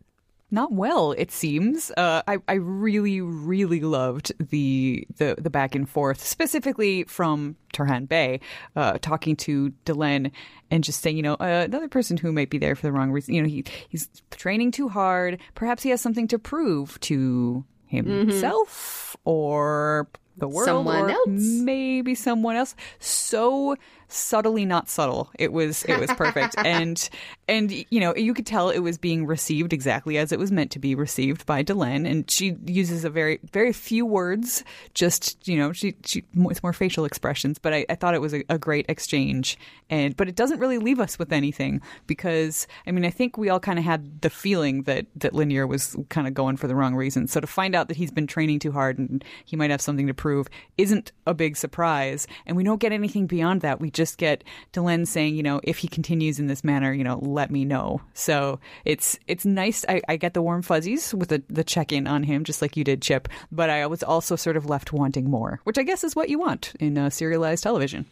[0.51, 1.11] Not well.
[1.11, 1.91] It seems.
[1.97, 8.07] Uh, I I really really loved the the the back and forth, specifically from Turhan
[8.07, 8.39] Bey,
[8.75, 10.31] uh, talking to Delenn
[10.71, 13.11] and just saying, you know, uh, another person who might be there for the wrong
[13.11, 13.33] reason.
[13.35, 15.39] You know, he he's training too hard.
[15.55, 20.07] Perhaps he has something to prove to himself or
[20.37, 21.27] the world Someone or else.
[21.27, 23.75] maybe someone else so
[24.07, 27.09] subtly not subtle it was it was perfect and
[27.49, 30.71] and you know you could tell it was being received exactly as it was meant
[30.71, 32.09] to be received by Delenn.
[32.09, 36.73] And she uses a very very few words just you know she she with more
[36.73, 37.57] facial expressions.
[37.57, 39.57] But I, I thought it was a, a great exchange.
[39.89, 43.49] And but it doesn't really leave us with anything because I mean I think we
[43.49, 46.75] all kind of had the feeling that that Lennier was kind of going for the
[46.75, 47.27] wrong reason.
[47.27, 50.07] So to find out that he's been training too hard and he might have something
[50.07, 52.27] to prove isn't a big surprise.
[52.45, 53.81] And we don't get anything beyond that.
[53.81, 57.19] We just get Delenn saying you know if he continues in this manner you know
[57.39, 58.01] let me know.
[58.13, 59.85] So it's it's nice.
[59.87, 62.83] I, I get the warm fuzzies with the, the check-in on him just like you
[62.83, 63.29] did Chip.
[63.49, 66.39] But I was also sort of left wanting more which I guess is what you
[66.39, 68.05] want in uh, serialized television.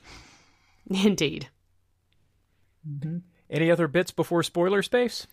[0.90, 1.50] Indeed.
[3.50, 5.28] Any other bits before spoiler space?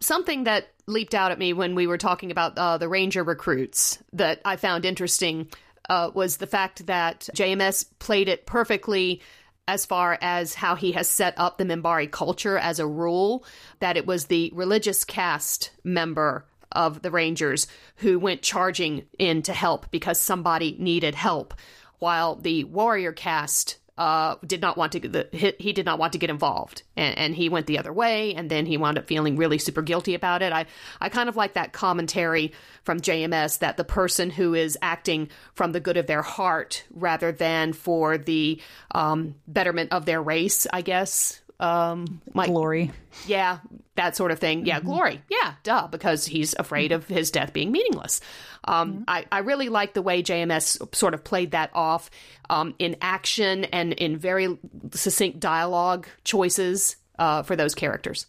[0.00, 3.98] Something that leaped out at me when we were talking about uh, the Ranger recruits
[4.12, 5.48] that I found interesting
[5.88, 9.20] uh, was the fact that JMS played it perfectly
[9.68, 13.44] as far as how he has set up the Minbari culture as a rule,
[13.80, 19.52] that it was the religious caste member of the Rangers who went charging in to
[19.52, 21.54] help because somebody needed help,
[21.98, 26.12] while the warrior caste uh, did not want to the, he, he did not want
[26.12, 26.82] to get involved.
[26.96, 29.82] And, and he went the other way and then he wound up feeling really super
[29.82, 30.52] guilty about it.
[30.52, 30.66] I
[31.00, 32.52] i kind of like that commentary
[32.84, 37.32] from jms that the person who is acting from the good of their heart rather
[37.32, 38.60] than for the
[38.92, 42.90] um, betterment of their race i guess um might glory
[43.26, 43.58] yeah,
[43.94, 44.66] that sort of thing.
[44.66, 45.22] Yeah, glory.
[45.28, 48.20] Yeah, duh, because he's afraid of his death being meaningless.
[48.64, 52.10] Um, I, I really like the way JMS sort of played that off
[52.50, 54.58] um, in action and in very
[54.92, 58.26] succinct dialogue choices uh, for those characters.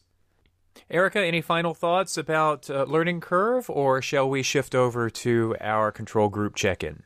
[0.89, 5.91] Erica, any final thoughts about uh, Learning Curve, or shall we shift over to our
[5.91, 7.03] control group check in?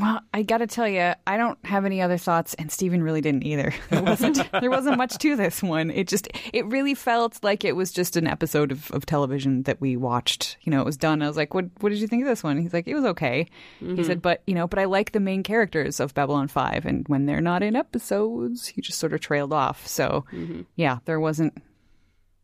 [0.00, 3.20] Well, I got to tell you, I don't have any other thoughts, and Stephen really
[3.20, 3.72] didn't either.
[3.92, 5.90] There wasn't there wasn't much to this one.
[5.90, 9.80] It just it really felt like it was just an episode of, of television that
[9.80, 10.56] we watched.
[10.62, 11.20] You know, it was done.
[11.20, 13.04] I was like, "What What did you think of this one?" He's like, "It was
[13.04, 13.46] okay."
[13.80, 14.02] He mm-hmm.
[14.04, 17.26] said, "But you know, but I like the main characters of Babylon Five, and when
[17.26, 20.62] they're not in episodes, he just sort of trailed off." So, mm-hmm.
[20.76, 21.54] yeah, there wasn't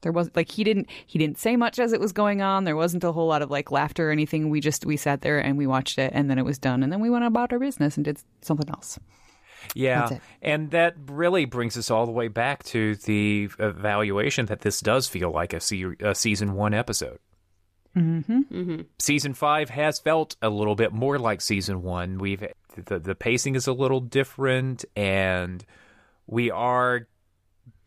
[0.02, 2.76] there was like he didn't he didn't say much as it was going on there
[2.76, 5.58] wasn't a whole lot of like laughter or anything we just we sat there and
[5.58, 7.96] we watched it and then it was done and then we went about our business
[7.96, 8.98] and did something else
[9.74, 14.80] Yeah, and that really brings us all the way back to the evaluation that this
[14.80, 17.18] does feel like a, se- a season one episode.
[17.96, 18.82] Mm-hmm.
[18.98, 22.18] Season five has felt a little bit more like season one.
[22.18, 25.64] We've the the pacing is a little different, and
[26.26, 27.08] we are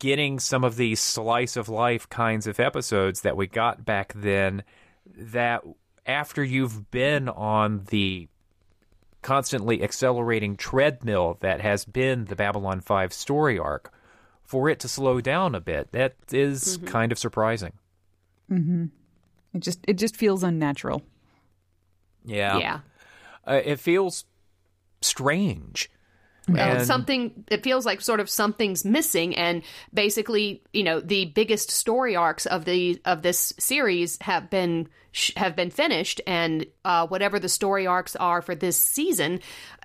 [0.02, 4.64] getting some of these slice of life kinds of episodes that we got back then.
[5.16, 5.62] That
[6.04, 8.26] after you've been on the
[9.22, 13.94] constantly accelerating treadmill that has been the Babylon 5 story arc,
[14.42, 17.74] for it to slow down a bit, that is kind of surprising.
[19.54, 21.00] it just it just feels unnatural
[22.24, 22.58] Yeah.
[22.58, 22.80] Yeah.
[23.46, 24.24] Uh, it feels
[25.00, 25.88] strange.
[26.56, 29.62] Uh, And- something it feels like sort of something's missing and
[29.94, 35.32] basically you know the biggest story arcs of the of this series have been sh-
[35.36, 39.40] have been finished and uh, whatever the story arcs are for this season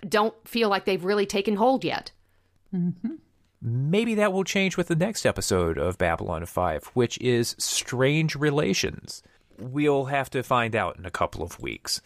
[0.07, 2.11] don't feel like they've really taken hold yet
[3.61, 9.23] Maybe that will change with the next episode of Babylon 5, which is Strange Relations.
[9.57, 11.99] We'll have to find out in a couple of weeks.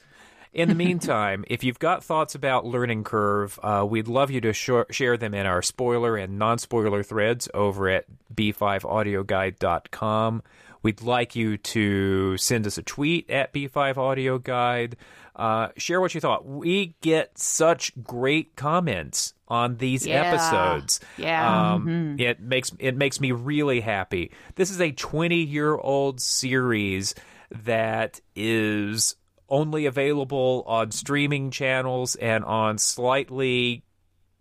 [0.53, 4.53] In the meantime, if you've got thoughts about Learning Curve, uh, we'd love you to
[4.53, 10.43] sh- share them in our spoiler and non spoiler threads over at b5audioguide.com.
[10.83, 14.93] We'd like you to send us a tweet at b5audioguide.
[15.35, 16.45] Uh, share what you thought.
[16.45, 20.23] We get such great comments on these Yeah.
[20.23, 20.99] episodes.
[21.17, 21.73] Yeah.
[21.73, 24.31] Um, It makes it makes me really happy.
[24.55, 27.13] This is a 20 year old series
[27.51, 29.15] that is
[29.51, 33.83] only available on streaming channels and on slightly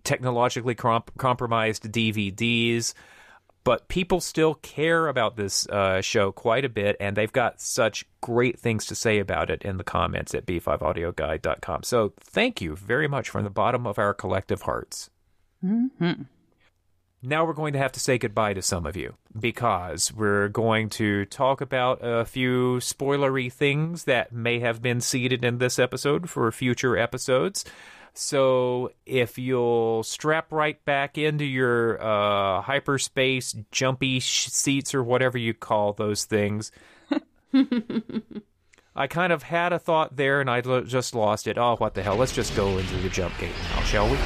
[0.05, 2.95] technologically comp- compromised DVDs.
[3.63, 8.07] But people still care about this uh, show quite a bit, and they've got such
[8.23, 11.83] great things to say about it in the comments at b5audioguide.com.
[11.83, 15.11] So thank you very much from the bottom of our collective hearts.
[17.23, 20.89] Now we're going to have to say goodbye to some of you because we're going
[20.89, 26.31] to talk about a few spoilery things that may have been seeded in this episode
[26.31, 27.65] for future episodes.
[28.15, 35.39] So if you'll strap right back into your uh, hyperspace jumpy sh- seats or whatever
[35.39, 36.73] you call those things.
[38.97, 41.57] I kind of had a thought there and I just lost it.
[41.59, 42.17] Oh, what the hell?
[42.17, 44.19] Let's just go into the jump gate now, shall we?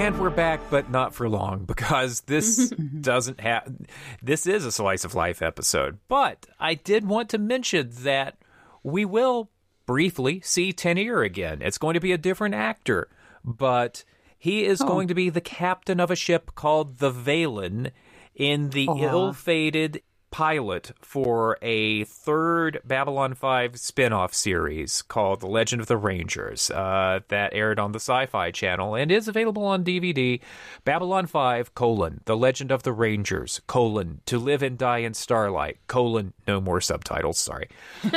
[0.00, 3.02] And we're back, but not for long because this mm-hmm.
[3.02, 3.70] doesn't have.
[4.22, 5.98] This is a slice of life episode.
[6.08, 8.38] But I did want to mention that
[8.82, 9.50] we will
[9.84, 11.60] briefly see Tannier again.
[11.60, 13.08] It's going to be a different actor,
[13.44, 14.02] but
[14.38, 14.86] he is oh.
[14.86, 17.90] going to be the captain of a ship called the Valen
[18.34, 25.46] in the ill fated pilot for a third Babylon 5 spin off series called The
[25.46, 29.64] Legend of the Rangers uh, that aired on the Sci Fi channel and is available
[29.64, 30.40] on DVD.
[30.84, 35.78] Babylon 5, colon, The Legend of the Rangers, colon, To Live and Die in Starlight,
[35.86, 37.68] colon, no more subtitles, sorry.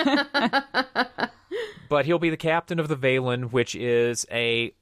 [1.90, 4.74] but he'll be the captain of the Valen, which is a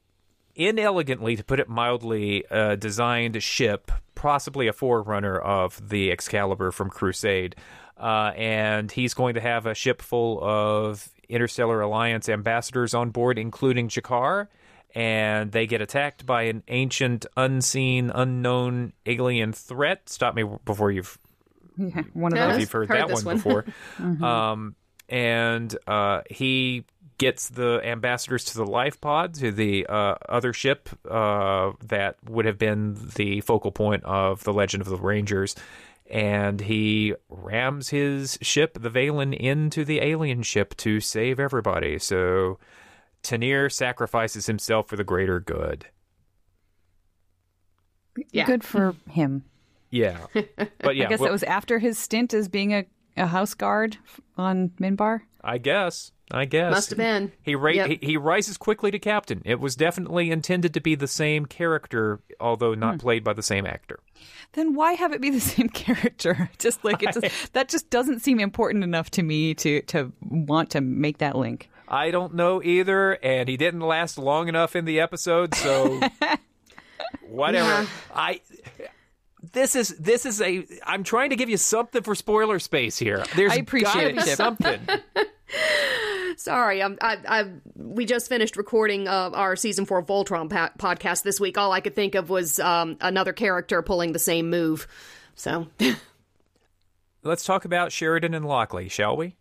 [0.68, 6.90] inelegantly, to put it mildly, uh, designed ship, possibly a forerunner of the Excalibur from
[6.90, 7.56] Crusade.
[7.98, 13.38] Uh, and he's going to have a ship full of Interstellar Alliance ambassadors on board,
[13.38, 14.48] including G'Kar.
[14.94, 20.10] And they get attacked by an ancient, unseen, unknown alien threat.
[20.10, 21.18] Stop me before you've
[21.78, 22.60] Yeah, one of if those.
[22.60, 23.36] you've heard, Heard that one, one.
[23.38, 23.66] before.
[24.28, 24.76] um,
[25.08, 26.84] and uh, he
[27.18, 32.46] gets the ambassadors to the life pod to the uh, other ship uh, that would
[32.46, 35.56] have been the focal point of the Legend of the Rangers.
[36.10, 42.00] And he rams his ship, the Valen, into the alien ship to save everybody.
[42.00, 42.60] So
[43.24, 45.86] Tannier sacrifices himself for the greater good.
[48.32, 48.46] Yeah.
[48.46, 49.46] Good for him.
[49.92, 52.86] Yeah, but yeah, I guess well, that was after his stint as being a,
[53.18, 53.98] a house guard
[54.38, 55.22] on Minbar.
[55.44, 56.14] I guess.
[56.32, 56.72] I guess.
[56.72, 57.32] Must have been.
[57.42, 57.88] He, ra- Yep.
[57.90, 59.42] he he rises quickly to captain.
[59.46, 63.00] It was definitely intended to be the same character, although not hmm.
[63.00, 64.00] played by the same actor.
[64.54, 66.50] Then why have it be the same character?
[66.60, 70.72] Just like it just that just doesn't seem important enough to me to to want
[70.72, 71.70] to make that link.
[71.88, 76.00] I don't know either, and he didn't last long enough in the episode, so
[77.28, 77.68] whatever.
[77.68, 77.86] Yeah.
[78.16, 78.42] I
[79.54, 83.24] this is this is a I'm trying to give you something for spoiler space here.
[83.36, 84.38] There's I appreciate it, be Chip.
[84.38, 84.80] something.
[86.38, 91.22] Sorry, I'm, I, I, we just finished recording uh, our season four Voltron pa- podcast
[91.22, 91.58] this week.
[91.58, 94.88] All I could think of was um, another character pulling the same move.
[95.36, 95.68] So,
[97.24, 99.36] Let's talk about Sheridan and Lockley, shall we?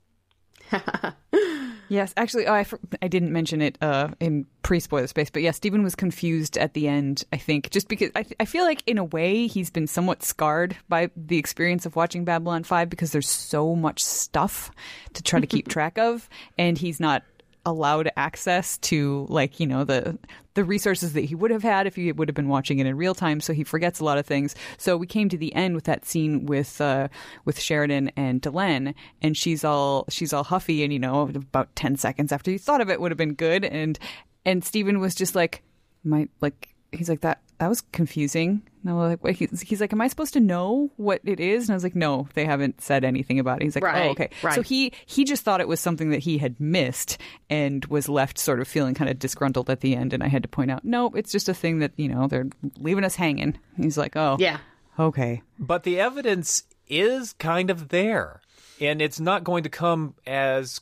[1.91, 2.65] Yes, actually, oh, I,
[3.03, 6.87] I didn't mention it uh, in pre-spoiler space, but yeah, Stephen was confused at the
[6.87, 7.25] end.
[7.33, 10.77] I think just because I, I feel like in a way he's been somewhat scarred
[10.89, 14.71] by the experience of watching Babylon Five because there's so much stuff
[15.15, 17.25] to try to keep track of, and he's not
[17.67, 20.19] allowed access to like you know the
[20.55, 22.97] the resources that he would have had if he would have been watching it in
[22.97, 23.41] real time.
[23.41, 24.55] So he forgets a lot of things.
[24.79, 27.09] So we came to the end with that scene with uh
[27.45, 31.97] with Sheridan and Delenn and she's all she's all huffy and you know about 10
[31.97, 33.65] seconds after you thought of it would have been good.
[33.65, 33.99] And
[34.45, 35.63] and Steven was just like
[36.03, 38.63] my like he's like that that was confusing.
[38.83, 41.41] And I was like wait, he's, he's like am I supposed to know what it
[41.41, 41.69] is?
[41.69, 43.65] And I was like no they haven't said anything about it.
[43.65, 44.55] He's like oh, Right, oh okay right.
[44.55, 47.19] so he he just thought it was something that he had missed
[47.49, 50.43] and was left sort of feeling kind of disgruntled at the end and I had
[50.43, 53.59] to point out no it's just a thing that you know they're leaving us hanging.
[53.77, 54.59] He's like oh yeah.
[54.99, 55.43] okay.
[55.59, 58.41] But the evidence is kind of there,
[58.81, 60.81] and it's not going to come as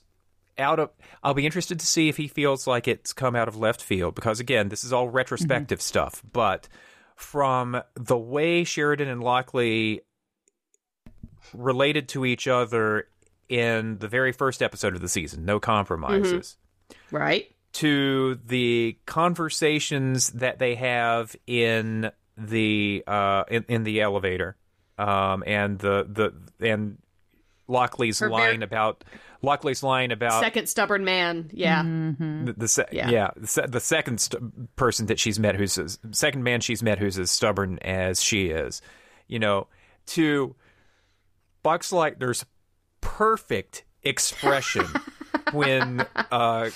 [0.59, 0.91] out of.
[1.23, 4.15] I'll be interested to see if he feels like it's come out of left field
[4.15, 6.23] because again, this is all retrospective stuff.
[6.33, 6.69] But
[7.17, 10.03] from the way Sheridan and Lockley
[11.55, 13.09] related to each other
[13.49, 16.57] in the very first episode of the season, no compromises
[17.11, 17.51] Right.
[17.75, 24.57] to the conversations that they have in the uh, in, in the elevator,
[24.99, 26.99] um, and the the and
[27.67, 29.05] Lockley's Her line ver- about
[29.43, 31.51] Lockley's line about Second stubborn man.
[31.53, 31.83] Yeah.
[31.83, 33.09] the, the se- Yeah.
[33.11, 36.83] yeah, the, se- the second st- person that she's met who's as, second man she's
[36.83, 38.83] met who's as stubborn as she is,
[39.29, 39.67] you know,
[40.07, 40.55] to
[41.65, 42.45] Boxleitner's
[43.01, 44.87] perfect expression
[45.53, 46.71] when uh,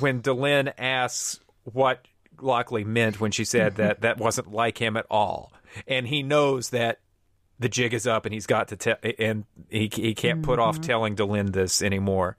[0.00, 2.06] when Delenn asks what
[2.40, 5.52] Lockley meant when she said that that wasn't like him at all,
[5.86, 6.98] and he knows that
[7.64, 10.74] the jig is up and he's got to tell and he he can't put off
[10.74, 10.82] mm-hmm.
[10.82, 12.36] telling Delenn this anymore.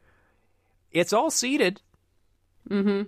[0.92, 1.82] It's all seated.
[2.70, 3.08] Mm-hmm.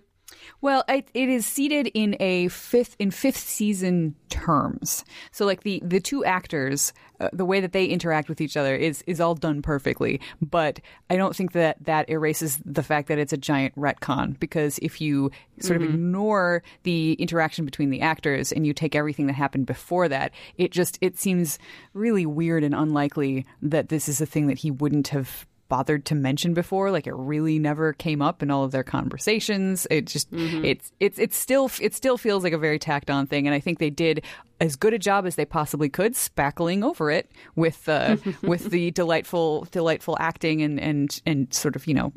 [0.59, 5.05] Well, it, it is seated in a fifth in fifth season terms.
[5.31, 8.75] So, like the the two actors, uh, the way that they interact with each other
[8.75, 10.19] is is all done perfectly.
[10.41, 14.79] But I don't think that that erases the fact that it's a giant retcon because
[14.79, 19.33] if you sort of ignore the interaction between the actors and you take everything that
[19.33, 21.59] happened before that, it just it seems
[21.93, 26.15] really weird and unlikely that this is a thing that he wouldn't have bothered to
[26.15, 29.87] mention before like it really never came up in all of their conversations.
[29.89, 33.47] It just it's it's it's still it still feels like a very tacked on thing.
[33.47, 34.23] And i think they did
[34.59, 38.91] as good a job as they possibly could spackling over it with uh, with the
[38.91, 42.11] delightful delightful acting and and and sort of you know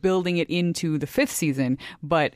[0.00, 1.78] building it into the fifth season.
[2.02, 2.34] But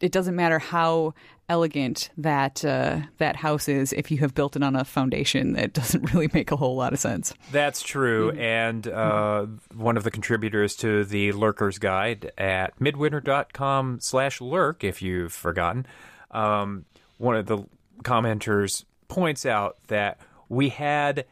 [0.00, 1.14] it doesn't matter how
[1.48, 5.72] elegant that uh, that house is if you have built it on a foundation that
[5.72, 8.30] doesn't really make a whole lot of sense That's true.
[8.32, 15.00] And uh, one of the contributors to the Lurker's Guide at midwinter.com slash lurk, if
[15.00, 15.86] you've forgotten,
[16.30, 16.84] um,
[17.16, 17.64] one of the
[18.02, 20.18] commenters points out that
[20.50, 21.24] we had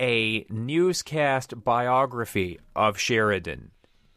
[0.00, 3.70] a newscast biography of Sheridan,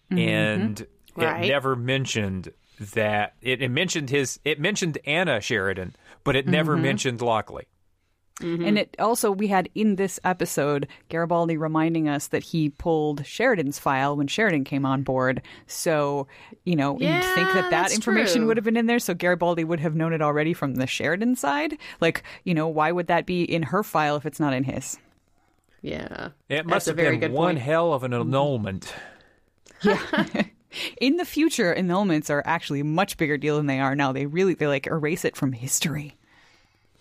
[0.10, 0.86] and
[1.16, 1.46] Right.
[1.46, 6.74] it never mentioned that it, it mentioned his it mentioned Anna Sheridan, but it never
[6.74, 6.84] mm-hmm.
[6.84, 7.68] mentioned Lockley.
[8.42, 8.66] Mm-hmm.
[8.66, 13.80] And it also we had in this episode Garibaldi reminding us that he pulled Sheridan's
[13.80, 15.42] file when Sheridan came on board.
[15.66, 16.28] So,
[16.64, 18.48] you know, you'd think that that information true.
[18.48, 19.00] would have been in there.
[19.00, 21.78] So Garibaldi would have known it already from the Sheridan side.
[22.00, 25.00] Like, you know, why would that be in her file if it's not in his?
[25.82, 26.30] Yeah.
[26.48, 27.66] It That's must a have very been good one point.
[27.66, 28.22] hell of an mm-hmm.
[28.22, 28.94] annulment.
[31.00, 34.12] In the future, annulments are actually a much bigger deal than they are now.
[34.12, 36.18] They really they like erase it from history.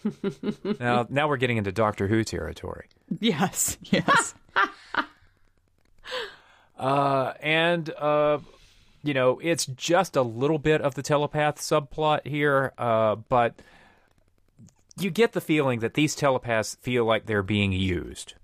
[0.81, 2.87] now, now we're getting into Doctor Who territory.
[3.21, 4.35] Yes, yes.
[6.79, 8.39] Uh, and uh,
[9.03, 13.55] you know, it's just a little bit of the telepath subplot here, uh, but
[14.99, 18.35] you get the feeling that these telepaths feel like they're being used,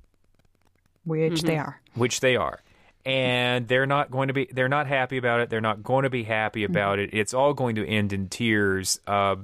[1.05, 1.81] Which they are.
[1.95, 2.61] which they are.
[3.05, 4.48] And they're not going to be.
[4.53, 5.50] They're not happy about it.
[5.50, 7.11] They're not going to be happy about it.
[7.12, 9.00] It's all going to end in tears.
[9.07, 9.36] Uh,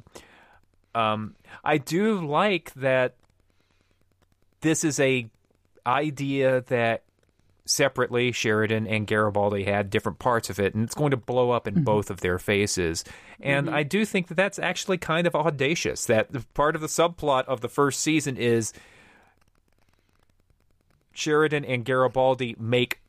[0.94, 1.34] um,
[1.64, 3.14] I do like that.
[4.60, 5.28] This is a
[5.84, 7.02] idea that
[7.64, 11.68] separately Sheridan and Garibaldi had different parts of it, and it's going to blow up
[11.68, 13.04] in both of their faces.
[13.40, 16.06] And I do think that that's actually kind of audacious.
[16.06, 18.72] That part of the subplot of the first season is
[21.12, 23.00] Sheridan and Garibaldi make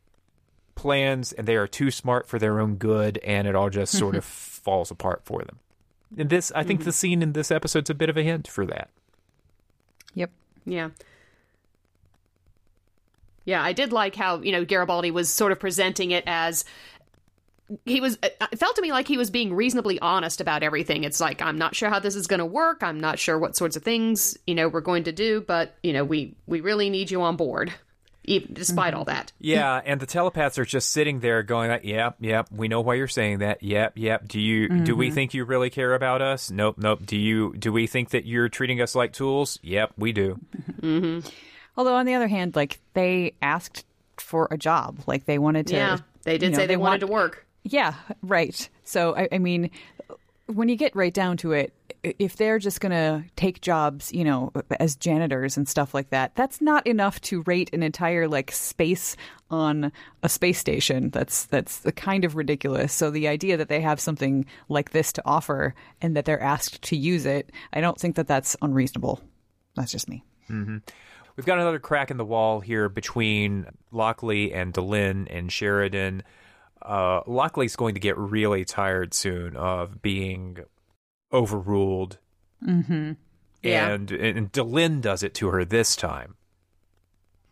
[0.79, 4.15] plans, and they are too smart for their own good, and it all just sort
[4.15, 4.23] of
[4.63, 5.59] falls apart for them.
[6.17, 6.91] And this, I think, the mm-hmm.
[6.91, 8.89] scene in this episode's a bit of a hint for that.
[10.13, 10.31] Yep.
[10.65, 10.89] Yeah.
[13.43, 16.63] Yeah, I did like how, you know, Garibaldi was sort of presenting it as
[17.85, 20.63] he was uh, uh, it felt to me like he was being reasonably honest about
[20.63, 21.03] everything.
[21.03, 22.81] It's like I'm not sure how this is going to work.
[22.83, 25.91] I'm not sure what sorts of things, you know, we're going to do, but, you
[25.91, 27.73] know, we we really need you on board
[28.23, 29.27] even despite all that.
[29.27, 29.45] Mm-hmm.
[29.47, 32.95] Yeah, and the telepaths are just sitting there going, like, "Yep, yep, we know why
[32.95, 33.63] you're saying that.
[33.63, 34.27] Yep, yep.
[34.27, 35.15] Do you do we mm-hmm.
[35.15, 36.51] think you really care about us?
[36.51, 37.05] Nope, nope.
[37.05, 39.59] Do you do we think that you're treating us like tools?
[39.63, 40.39] Yep, we do.
[40.81, 41.27] Mm-hmm.
[41.77, 43.85] Although on the other hand, like they asked
[44.17, 45.75] for a job, like they wanted to.
[45.75, 47.45] yeah, they did you know, say they, wanted want- to work.
[47.63, 48.69] Yeah, right.
[48.83, 49.71] So I, I mean,
[50.49, 54.23] when you get right down to it, if they're just going to take jobs, you
[54.23, 58.51] know, as janitors and stuff like that, that's not enough to rate an entire like
[58.51, 59.15] space
[59.51, 59.91] on
[60.23, 61.09] a space station.
[61.09, 62.93] That's that's kind of ridiculous.
[62.93, 66.81] So the idea that they have something like this to offer and that they're asked
[66.83, 69.21] to use it, I don't think that that's unreasonable.
[69.75, 70.23] That's just me.
[70.49, 70.77] Mm-hmm.
[71.35, 76.23] We've got another crack in the wall here between Lockley and Delenn and Sheridan.
[76.81, 80.59] Uh, Lockley's going to get really tired soon of being
[81.31, 82.17] overruled.
[82.65, 83.13] Mm-hmm.
[83.63, 83.89] Yeah.
[83.89, 86.35] And, and Delenn does it to her this time.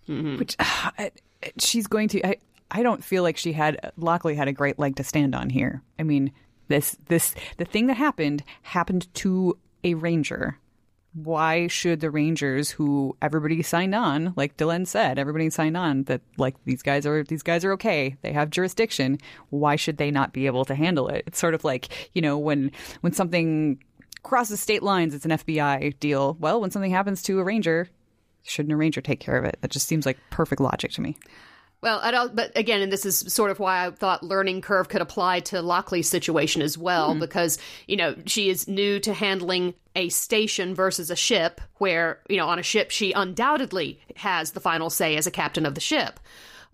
[0.08, 1.12] Which I-
[1.60, 2.26] she's going to.
[2.26, 2.38] I,
[2.72, 5.84] I don't feel like she had Lockley had a great leg to stand on here.
[6.00, 6.32] I mean,
[6.70, 10.60] this this the thing that happened happened to a ranger.
[11.14, 16.22] Why should the rangers, who everybody signed on, like Dylan said, everybody signed on that
[16.38, 19.18] like these guys are these guys are okay, they have jurisdiction.
[19.50, 21.24] Why should they not be able to handle it?
[21.26, 23.82] It's sort of like you know when when something
[24.24, 26.36] crosses state lines, it's an FBI deal.
[26.40, 27.90] Well, when something happens to a ranger,
[28.44, 29.58] shouldn't a ranger take care of it?
[29.62, 31.18] That just seems like perfect logic to me.
[31.82, 34.90] Well, I don't, but again, and this is sort of why I thought learning curve
[34.90, 37.20] could apply to Lockley's situation as well, mm-hmm.
[37.20, 42.38] because you know she is new to handling a station versus a ship, where, you
[42.38, 45.82] know, on a ship, she undoubtedly has the final say as a captain of the
[45.82, 46.20] ship.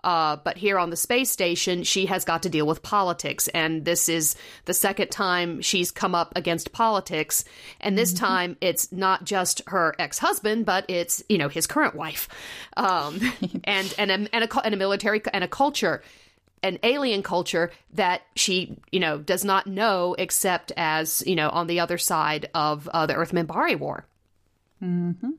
[0.04, 3.48] Uh, but here on the space station, she has got to deal with politics.
[3.50, 4.36] And this is
[4.66, 7.46] the second time she's come up against politics.
[7.80, 8.26] And this mm-hmm.
[8.26, 12.28] time it's not just her ex husband, but it's, you know, his current wife.
[12.76, 13.20] Um,
[13.64, 16.02] and, and, a, and, a, and a military and a culture
[16.64, 21.68] an alien culture that she, you know, does not know except as, you know, on
[21.68, 24.06] the other side of uh, the Earth Minbari War.
[24.82, 25.32] Mm-hmm.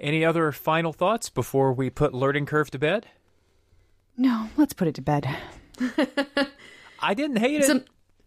[0.00, 3.06] Any other final thoughts before we put Learning Curve to bed?
[4.16, 5.28] No, let's put it to bed.
[7.00, 7.64] I didn't hate it.
[7.64, 7.84] Some,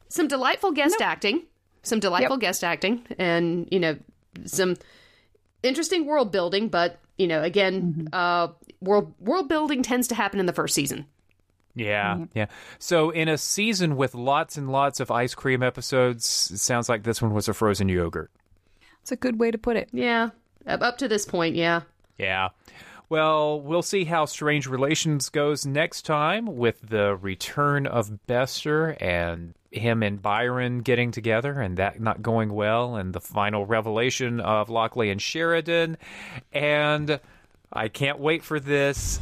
[0.07, 1.07] some delightful guest nope.
[1.07, 1.43] acting.
[1.81, 2.41] Some delightful yep.
[2.41, 3.03] guest acting.
[3.17, 3.97] And, you know,
[4.45, 4.75] some
[5.63, 8.07] interesting world building, but, you know, again, mm-hmm.
[8.13, 8.49] uh,
[8.79, 11.07] world world building tends to happen in the first season.
[11.75, 12.23] Yeah, mm-hmm.
[12.35, 12.45] yeah.
[12.77, 17.01] So in a season with lots and lots of ice cream episodes, it sounds like
[17.01, 18.29] this one was a frozen yogurt.
[19.01, 19.89] It's a good way to put it.
[19.91, 20.29] Yeah.
[20.65, 21.81] Up to this point, yeah.
[22.17, 22.49] Yeah.
[23.09, 29.53] Well, we'll see how Strange Relations goes next time with the return of Bester and
[29.71, 34.69] him and Byron getting together and that not going well, and the final revelation of
[34.69, 35.97] Lockley and Sheridan.
[36.51, 37.19] And
[37.71, 39.19] I can't wait for this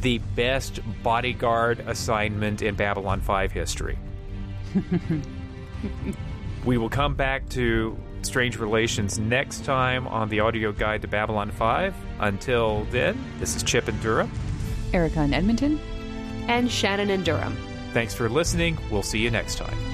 [0.00, 3.98] the best bodyguard assignment in Babylon 5 history.
[6.64, 11.50] we will come back to Strange Relations next time on the audio guide to Babylon
[11.50, 11.94] 5.
[12.20, 14.30] Until then, this is Chip and Durham,
[14.92, 15.80] Erica in Edmonton,
[16.48, 17.56] and Shannon in Durham.
[17.92, 18.78] Thanks for listening.
[18.90, 19.91] We'll see you next time.